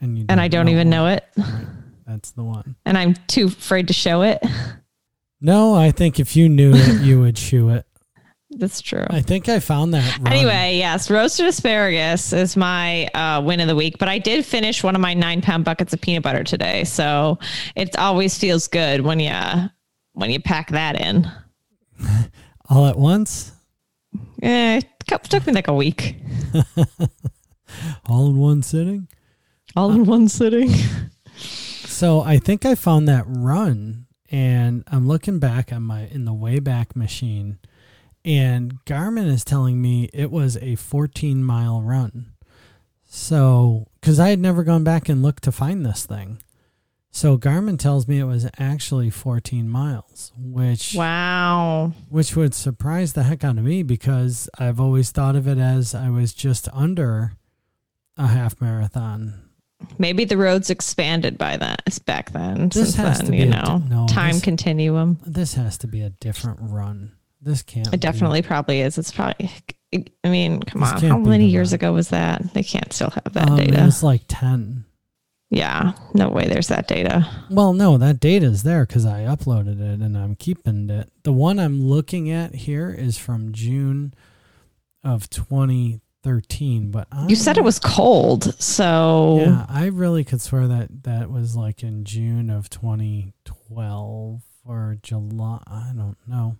and 0.00 0.18
you 0.18 0.26
And 0.28 0.40
I 0.40 0.48
don't 0.48 0.66
even 0.66 0.90
know 0.90 1.06
it. 1.06 1.24
Right. 1.36 1.66
That's 2.08 2.32
the 2.32 2.42
one. 2.42 2.74
And 2.84 2.98
I'm 2.98 3.14
too 3.28 3.46
afraid 3.46 3.86
to 3.86 3.94
show 3.94 4.22
it. 4.22 4.44
No, 5.40 5.74
I 5.76 5.92
think 5.92 6.18
if 6.18 6.34
you 6.34 6.48
knew 6.48 6.72
it, 6.74 7.02
you 7.02 7.20
would 7.20 7.36
chew 7.36 7.68
it. 7.68 7.86
That's 8.50 8.80
true. 8.80 9.06
I 9.08 9.22
think 9.22 9.48
I 9.48 9.60
found 9.60 9.94
that. 9.94 10.18
Run. 10.18 10.26
Anyway, 10.26 10.76
yes, 10.76 11.08
roasted 11.08 11.46
asparagus 11.46 12.32
is 12.32 12.56
my 12.56 13.06
uh, 13.14 13.40
win 13.42 13.60
of 13.60 13.68
the 13.68 13.76
week. 13.76 13.98
But 13.98 14.08
I 14.08 14.18
did 14.18 14.44
finish 14.44 14.82
one 14.82 14.96
of 14.96 15.00
my 15.00 15.14
nine 15.14 15.40
pound 15.40 15.64
buckets 15.64 15.92
of 15.92 16.00
peanut 16.00 16.24
butter 16.24 16.42
today, 16.42 16.82
so 16.82 17.38
it 17.76 17.96
always 17.96 18.36
feels 18.36 18.66
good 18.66 19.02
when 19.02 19.20
you 19.20 19.30
when 20.20 20.30
you 20.30 20.38
pack 20.40 20.70
that 20.70 21.00
in. 21.00 21.30
all 22.68 22.86
at 22.86 22.98
once, 22.98 23.52
Eh, 24.42 24.78
it 24.78 25.22
took 25.24 25.46
me 25.46 25.52
like 25.52 25.68
a 25.68 25.74
week, 25.74 26.16
all 28.06 28.26
in 28.26 28.36
one 28.38 28.62
sitting. 28.62 29.06
all 29.76 29.92
in 29.92 30.04
one 30.04 30.28
sitting. 30.28 30.72
So 31.86 32.22
I 32.22 32.38
think 32.38 32.64
I 32.64 32.74
found 32.76 33.08
that 33.08 33.24
run, 33.26 34.06
and 34.30 34.84
I'm 34.90 35.06
looking 35.06 35.38
back 35.38 35.70
on 35.70 35.82
my 35.82 36.06
in 36.06 36.24
the 36.24 36.32
Wayback 36.32 36.96
Machine, 36.96 37.58
and 38.24 38.82
Garmin 38.86 39.26
is 39.26 39.44
telling 39.44 39.82
me 39.82 40.08
it 40.14 40.30
was 40.30 40.56
a 40.58 40.76
14 40.76 41.44
mile 41.44 41.82
run. 41.82 42.32
So, 43.04 43.88
because 44.00 44.18
I 44.18 44.30
had 44.30 44.38
never 44.40 44.64
gone 44.64 44.82
back 44.82 45.10
and 45.10 45.22
looked 45.22 45.42
to 45.44 45.52
find 45.52 45.84
this 45.84 46.06
thing, 46.06 46.40
so 47.10 47.36
Garmin 47.36 47.78
tells 47.78 48.06
me 48.06 48.18
it 48.18 48.24
was 48.24 48.48
actually 48.58 49.10
14 49.10 49.68
miles, 49.68 50.32
which 50.38 50.94
Wow. 50.94 51.92
which 52.08 52.36
would 52.36 52.54
surprise 52.54 53.12
the 53.14 53.24
heck 53.24 53.42
out 53.44 53.58
of 53.58 53.64
me 53.64 53.82
because 53.82 54.48
I've 54.58 54.80
always 54.80 55.10
thought 55.10 55.36
of 55.36 55.46
it 55.48 55.58
as 55.58 55.94
I 55.94 56.08
was 56.10 56.32
just 56.32 56.68
under 56.72 57.32
a 58.16 58.26
half 58.28 58.60
marathon. 58.60 59.34
Maybe 59.98 60.24
the 60.26 60.36
roads 60.36 60.68
expanded 60.68 61.38
by 61.38 61.56
that 61.56 61.82
back 62.04 62.32
then. 62.32 62.68
This 62.68 62.94
has 62.96 63.16
then, 63.18 63.26
to 63.26 63.32
be 63.32 63.38
you 63.38 63.44
a 63.44 63.46
know, 63.46 63.78
di- 63.82 63.88
no, 63.88 64.06
time 64.08 64.34
this- 64.34 64.42
continuum. 64.42 65.18
This 65.24 65.54
has 65.54 65.78
to 65.78 65.86
be 65.86 66.02
a 66.02 66.10
different 66.10 66.58
run. 66.60 67.12
This 67.40 67.62
can't. 67.62 67.86
It 67.88 67.92
be- 67.92 67.96
definitely 67.96 68.42
probably 68.42 68.82
is. 68.82 68.98
It's 68.98 69.10
probably. 69.10 69.50
I 70.22 70.28
mean, 70.28 70.60
come 70.60 70.82
This 70.82 70.92
on. 70.92 71.00
How 71.02 71.18
many 71.18 71.46
years 71.46 71.70
run. 71.72 71.76
ago 71.76 71.92
was 71.94 72.10
that? 72.10 72.52
They 72.52 72.62
can't 72.62 72.92
still 72.92 73.10
have 73.10 73.32
that 73.32 73.48
Um, 73.50 73.58
It 73.58 73.70
was 73.82 74.02
like 74.02 74.22
ten. 74.28 74.84
Yeah, 75.50 75.92
no 76.14 76.28
way. 76.28 76.46
There's 76.46 76.68
that 76.68 76.86
data. 76.86 77.28
Well, 77.50 77.72
no, 77.72 77.98
that 77.98 78.20
data 78.20 78.46
is 78.46 78.62
there 78.62 78.86
because 78.86 79.04
I 79.04 79.22
uploaded 79.22 79.80
it 79.80 80.00
and 80.00 80.16
I'm 80.16 80.36
keeping 80.36 80.88
it. 80.88 81.10
The 81.24 81.32
one 81.32 81.58
I'm 81.58 81.82
looking 81.82 82.30
at 82.30 82.54
here 82.54 82.90
is 82.96 83.18
from 83.18 83.52
June 83.52 84.14
of 85.02 85.28
2013. 85.30 86.92
But 86.92 87.08
I, 87.10 87.26
You 87.26 87.34
said 87.34 87.58
it 87.58 87.64
was 87.64 87.80
cold, 87.80 88.54
so 88.62 89.38
Yeah, 89.40 89.66
I 89.68 89.86
really 89.86 90.22
could 90.22 90.40
swear 90.40 90.68
that 90.68 91.02
that 91.02 91.30
was 91.32 91.56
like 91.56 91.82
in 91.82 92.04
June 92.04 92.48
of 92.48 92.70
2012 92.70 94.42
or 94.64 94.96
July. 95.02 95.62
I 95.66 95.92
don't 95.96 96.16
know. 96.28 96.56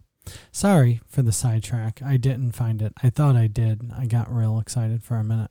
Sorry 0.50 1.00
for 1.06 1.22
the 1.22 1.32
sidetrack. 1.32 2.00
I 2.04 2.16
didn't 2.16 2.52
find 2.52 2.82
it. 2.82 2.92
I 3.02 3.10
thought 3.10 3.36
I 3.36 3.46
did. 3.46 3.90
I 3.96 4.06
got 4.06 4.34
real 4.34 4.58
excited 4.58 5.02
for 5.04 5.16
a 5.16 5.24
minute. 5.24 5.50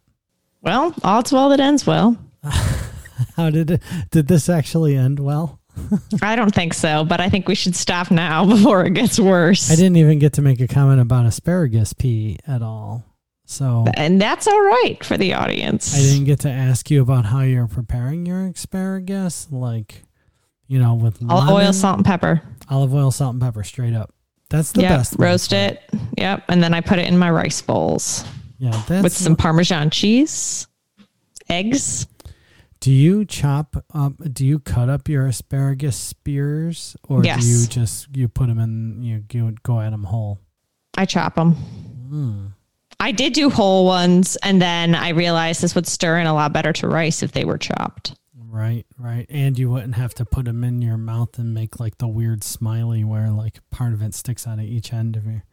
well, 0.62 0.94
all's 1.06 1.32
well 1.32 1.48
that 1.50 1.60
ends 1.62 1.88
well. 1.88 2.18
How 3.36 3.50
did 3.50 3.72
it? 3.72 3.82
Did 4.12 4.28
this 4.28 4.50
actually 4.50 4.96
end 4.96 5.20
well? 5.20 5.60
I 6.22 6.36
don't 6.36 6.54
think 6.54 6.74
so, 6.74 7.04
but 7.06 7.22
I 7.22 7.30
think 7.30 7.48
we 7.48 7.56
should 7.56 7.76
stop 7.76 8.12
now 8.12 8.46
before 8.56 8.86
it 8.86 8.92
gets 8.92 9.20
worse. 9.20 9.72
I 9.72 9.76
didn't 9.76 9.98
even 9.98 10.20
get 10.20 10.34
to 10.34 10.42
make 10.42 10.60
a 10.60 10.68
comment 10.68 11.00
about 11.00 11.26
asparagus 11.26 11.94
pea 11.94 12.38
at 12.48 12.62
all. 12.62 13.06
So 13.46 13.86
and 13.96 14.22
that's 14.22 14.48
all 14.48 14.60
right 14.62 15.04
for 15.04 15.18
the 15.18 15.34
audience. 15.34 15.96
I 15.96 16.00
didn't 16.02 16.26
get 16.26 16.42
to 16.42 16.50
ask 16.50 16.92
you 16.92 17.02
about 17.02 17.26
how 17.26 17.42
you're 17.42 17.68
preparing 17.68 18.26
your 18.26 18.48
asparagus, 18.48 19.48
like 19.52 20.04
you 20.68 20.78
know, 20.78 20.94
with 20.94 21.18
Olive 21.28 21.48
lemon, 21.50 21.66
oil, 21.66 21.74
salt, 21.74 21.98
and 21.98 22.06
pepper. 22.06 22.44
olive 22.70 22.94
oil, 22.94 23.10
salt, 23.10 23.34
and 23.34 23.42
pepper, 23.42 23.64
straight 23.64 23.96
up. 23.96 24.14
That's 24.52 24.72
the 24.72 24.82
yep, 24.82 25.00
best. 25.00 25.16
roast 25.18 25.52
it. 25.54 25.82
Yep, 26.18 26.44
and 26.50 26.62
then 26.62 26.76
I 26.76 26.82
put 26.82 27.00
it 27.00 27.08
in 27.08 27.18
my 27.18 27.30
rice 27.32 27.62
bowls 27.62 28.24
Yeah, 28.60 28.80
that's 28.88 29.04
with 29.04 29.14
some 29.18 29.36
Parmesan 29.36 29.90
cheese, 29.90 30.68
eggs. 31.50 32.06
Do 32.82 32.92
you 32.92 33.26
chop 33.26 33.84
up? 33.94 34.14
Do 34.34 34.46
you 34.46 34.60
cut 34.60 34.88
up 34.90 35.10
your 35.10 35.26
asparagus 35.28 35.98
spears, 35.98 36.96
or 37.08 37.24
Yes. 37.26 37.44
do 37.44 37.48
you 37.50 37.68
just 37.68 38.16
you 38.16 38.30
put 38.30 38.48
them 38.48 38.58
in? 38.60 39.04
You, 39.04 39.24
you 39.32 39.56
go 39.64 39.82
at 39.82 39.90
them 39.90 40.06
whole. 40.06 40.40
I 40.98 41.06
chop 41.06 41.36
them. 41.36 41.56
Mm. 42.10 42.54
I 43.02 43.12
did 43.12 43.34
do 43.34 43.50
whole 43.50 43.86
ones, 43.86 44.38
and 44.44 44.62
then 44.62 44.96
I 44.96 45.10
realized 45.10 45.62
this 45.62 45.76
would 45.76 45.88
stir 45.88 46.20
in 46.20 46.28
a 46.28 46.34
lot 46.34 46.54
better 46.54 46.72
to 46.74 46.88
rice 46.88 47.22
if 47.24 47.32
they 47.34 47.46
were 47.46 47.58
chopped. 47.58 48.16
Right, 48.52 48.86
right, 48.98 49.26
and 49.30 49.60
you 49.60 49.70
wouldn't 49.70 49.96
have 49.96 50.14
to 50.16 50.26
put 50.26 50.46
them 50.46 50.64
in 50.64 50.82
your 50.82 50.98
mouth 50.98 51.38
and 51.38 51.54
make 51.54 51.80
like 51.80 51.98
the 52.00 52.08
weird 52.08 52.44
smiley 52.44 53.04
where 53.04 53.30
like 53.30 53.60
part 53.70 53.94
of 53.94 54.02
it 54.02 54.14
sticks 54.16 54.48
out 54.48 54.58
of 54.60 54.66
each 54.66 54.92
end 54.94 55.16
of 55.16 55.26
your. 55.26 55.44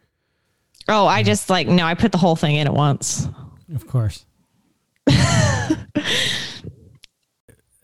Oh, 0.89 1.07
I 1.07 1.23
just 1.23 1.51
like 1.51 1.67
no, 1.67 1.85
I 1.85 1.95
put 1.95 2.13
the 2.13 2.19
whole 2.19 2.37
thing 2.37 2.55
in 2.57 2.67
at 2.69 2.73
once. 2.75 3.29
Of 3.75 3.87
course. 3.87 4.25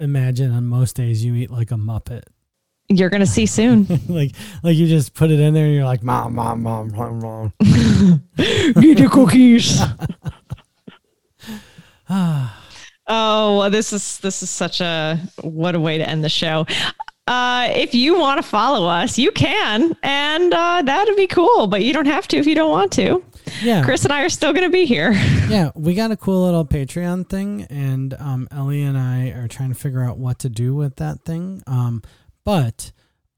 Imagine 0.03 0.51
on 0.51 0.67
most 0.67 0.97
days 0.97 1.25
you 1.25 1.37
eat 1.37 1.49
like 1.49 1.71
a 1.71 1.77
muppet, 1.77 2.25
You're 2.89 3.09
gonna 3.09 3.25
see 3.25 3.47
soon. 3.47 3.87
like 4.09 4.33
like 4.65 4.77
you 4.77 4.89
just 4.89 5.15
put 5.15 5.31
it 5.31 5.39
in 5.39 5.55
there 5.55 5.67
and 5.67 5.75
you're 5.75 5.85
like 5.85 6.03
mom 6.03 6.35
mom 6.35 6.65
mom 6.65 6.91
mom 6.93 7.21
mom. 7.21 7.53
Eat 8.37 8.99
the 8.99 9.09
cookies. 9.11 9.81
Oh, 13.09 13.69
this 13.69 13.93
is 13.93 14.19
this 14.19 14.43
is 14.43 14.51
such 14.51 14.81
a 14.81 15.19
what 15.41 15.75
a 15.75 15.81
way 15.81 15.99
to 15.99 16.09
end 16.09 16.23
the 16.23 16.29
show. 16.29 16.67
Uh, 17.27 17.69
if 17.73 17.95
you 17.95 18.19
want 18.19 18.41
to 18.41 18.49
follow 18.49 18.89
us, 18.89 19.19
you 19.19 19.33
can, 19.33 19.97
and 20.03 20.55
uh, 20.55 20.83
that'd 20.83 21.17
be 21.17 21.27
cool. 21.27 21.67
But 21.67 21.83
you 21.83 21.93
don't 21.93 22.07
have 22.07 22.29
to 22.29 22.37
if 22.37 22.47
you 22.47 22.55
don't 22.55 22.71
want 22.71 22.93
to. 22.93 23.23
Yeah, 23.63 23.85
Chris 23.85 24.05
and 24.05 24.13
I 24.13 24.23
are 24.23 24.29
still 24.29 24.53
going 24.53 24.67
to 24.67 24.73
be 24.73 24.87
here. 24.87 25.13
yeah, 25.49 25.71
we 25.75 25.95
got 25.95 26.11
a 26.11 26.17
cool 26.17 26.45
little 26.45 26.65
Patreon 26.65 27.29
thing, 27.29 27.67
and 27.69 28.15
um, 28.15 28.49
Ellie 28.51 28.83
and 28.83 28.97
I 28.97 29.29
are 29.31 29.49
trying 29.49 29.69
to 29.69 29.75
figure 29.75 30.03
out 30.03 30.19
what 30.19 30.39
to 30.41 30.49
do 30.49 30.75
with 30.75 30.97
that 30.97 31.25
thing. 31.25 31.63
Um, 31.67 32.03
but 32.45 32.93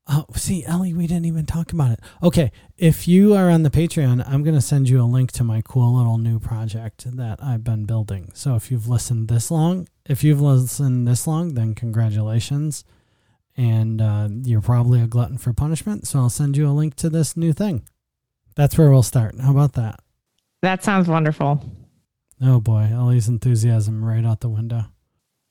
uh, 0.07 0.23
see, 0.35 0.65
Ellie, 0.67 0.93
we 0.93 1.07
didn't 1.07 1.25
even 1.25 1.47
talk 1.47 1.73
about 1.73 1.93
it. 1.93 2.01
Okay, 2.23 2.53
if 2.77 3.09
you 3.09 3.35
are 3.35 3.49
on 3.49 3.63
the 3.63 3.71
Patreon, 3.71 4.23
I'm 4.29 4.43
going 4.43 4.55
to 4.55 4.61
send 4.61 4.89
you 4.89 5.01
a 5.01 5.05
link 5.05 5.33
to 5.33 5.45
my 5.45 5.63
cool 5.63 5.97
little 5.97 6.19
new 6.19 6.39
project 6.39 7.17
that 7.17 7.43
I've 7.43 7.65
been 7.65 7.87
building. 7.87 8.31
So 8.35 8.55
if 8.55 8.71
you've 8.71 8.87
listened 8.87 9.29
this 9.29 9.51
long, 9.51 9.89
if 10.05 10.23
you've 10.23 10.43
listened 10.43 11.09
this 11.09 11.27
long, 11.27 11.55
then 11.55 11.75
congratulations. 11.75 12.85
And 13.57 14.03
uh, 14.03 14.29
you're 14.31 14.61
probably 14.61 15.01
a 15.01 15.07
glutton 15.07 15.39
for 15.39 15.53
punishment. 15.53 16.07
So 16.07 16.19
I'll 16.19 16.31
send 16.31 16.57
you 16.57 16.69
a 16.69 16.73
link 16.73 16.97
to 16.97 17.09
this 17.09 17.37
new 17.37 17.53
thing. 17.53 17.89
That's 18.57 18.77
where 18.77 18.91
we'll 18.91 19.03
start. 19.03 19.41
How 19.41 19.53
about 19.53 19.73
that? 19.75 20.01
That 20.65 20.83
sounds 20.83 21.09
wonderful. 21.09 21.63
Oh 22.43 22.59
boy, 22.59 22.89
Ellie's 22.91 23.29
enthusiasm 23.29 24.03
right 24.05 24.25
out 24.25 24.41
the 24.41 24.49
window. 24.49 24.87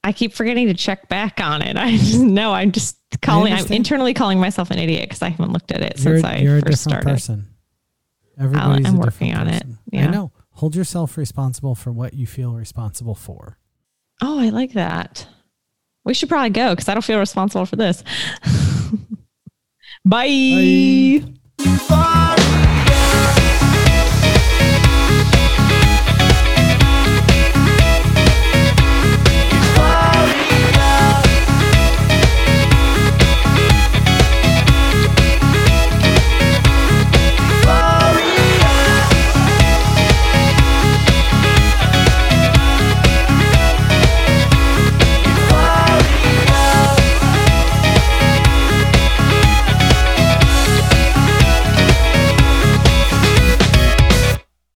I 0.03 0.11
keep 0.11 0.33
forgetting 0.33 0.67
to 0.67 0.73
check 0.73 1.07
back 1.07 1.39
on 1.39 1.61
it. 1.61 1.77
I 1.77 1.91
just 1.91 2.19
know 2.19 2.51
I'm 2.51 2.71
just 2.71 2.97
calling. 3.21 3.53
I'm 3.53 3.65
internally 3.71 4.13
calling 4.13 4.39
myself 4.39 4.71
an 4.71 4.79
idiot 4.79 5.09
because 5.09 5.21
I 5.21 5.29
haven't 5.29 5.51
looked 5.53 5.71
at 5.71 5.81
it 5.81 6.03
You're, 6.03 6.15
since 6.15 6.23
I 6.25 6.37
you're 6.37 6.57
a 6.57 6.61
first 6.61 6.83
different 6.83 7.01
started. 7.03 7.09
person. 7.09 7.47
Everybody's 8.39 8.87
I'm 8.87 8.95
a 8.95 8.99
working 8.99 9.29
different 9.29 9.49
on 9.49 9.53
it. 9.53 9.63
Yeah. 9.91 10.07
I 10.07 10.11
know. 10.11 10.31
Hold 10.53 10.75
yourself 10.75 11.15
responsible 11.15 11.75
for 11.75 11.91
what 11.91 12.15
you 12.15 12.25
feel 12.25 12.53
responsible 12.53 13.15
for. 13.15 13.59
Oh, 14.21 14.39
I 14.39 14.49
like 14.49 14.73
that. 14.73 15.27
We 16.05 16.15
should 16.15 16.29
probably 16.29 16.49
go 16.49 16.71
because 16.71 16.89
I 16.89 16.93
don't 16.93 17.03
feel 17.03 17.19
responsible 17.19 17.65
for 17.67 17.75
this. 17.75 18.03
Bye. 20.05 21.23
Bye. 21.23 21.75
Far 21.87 22.32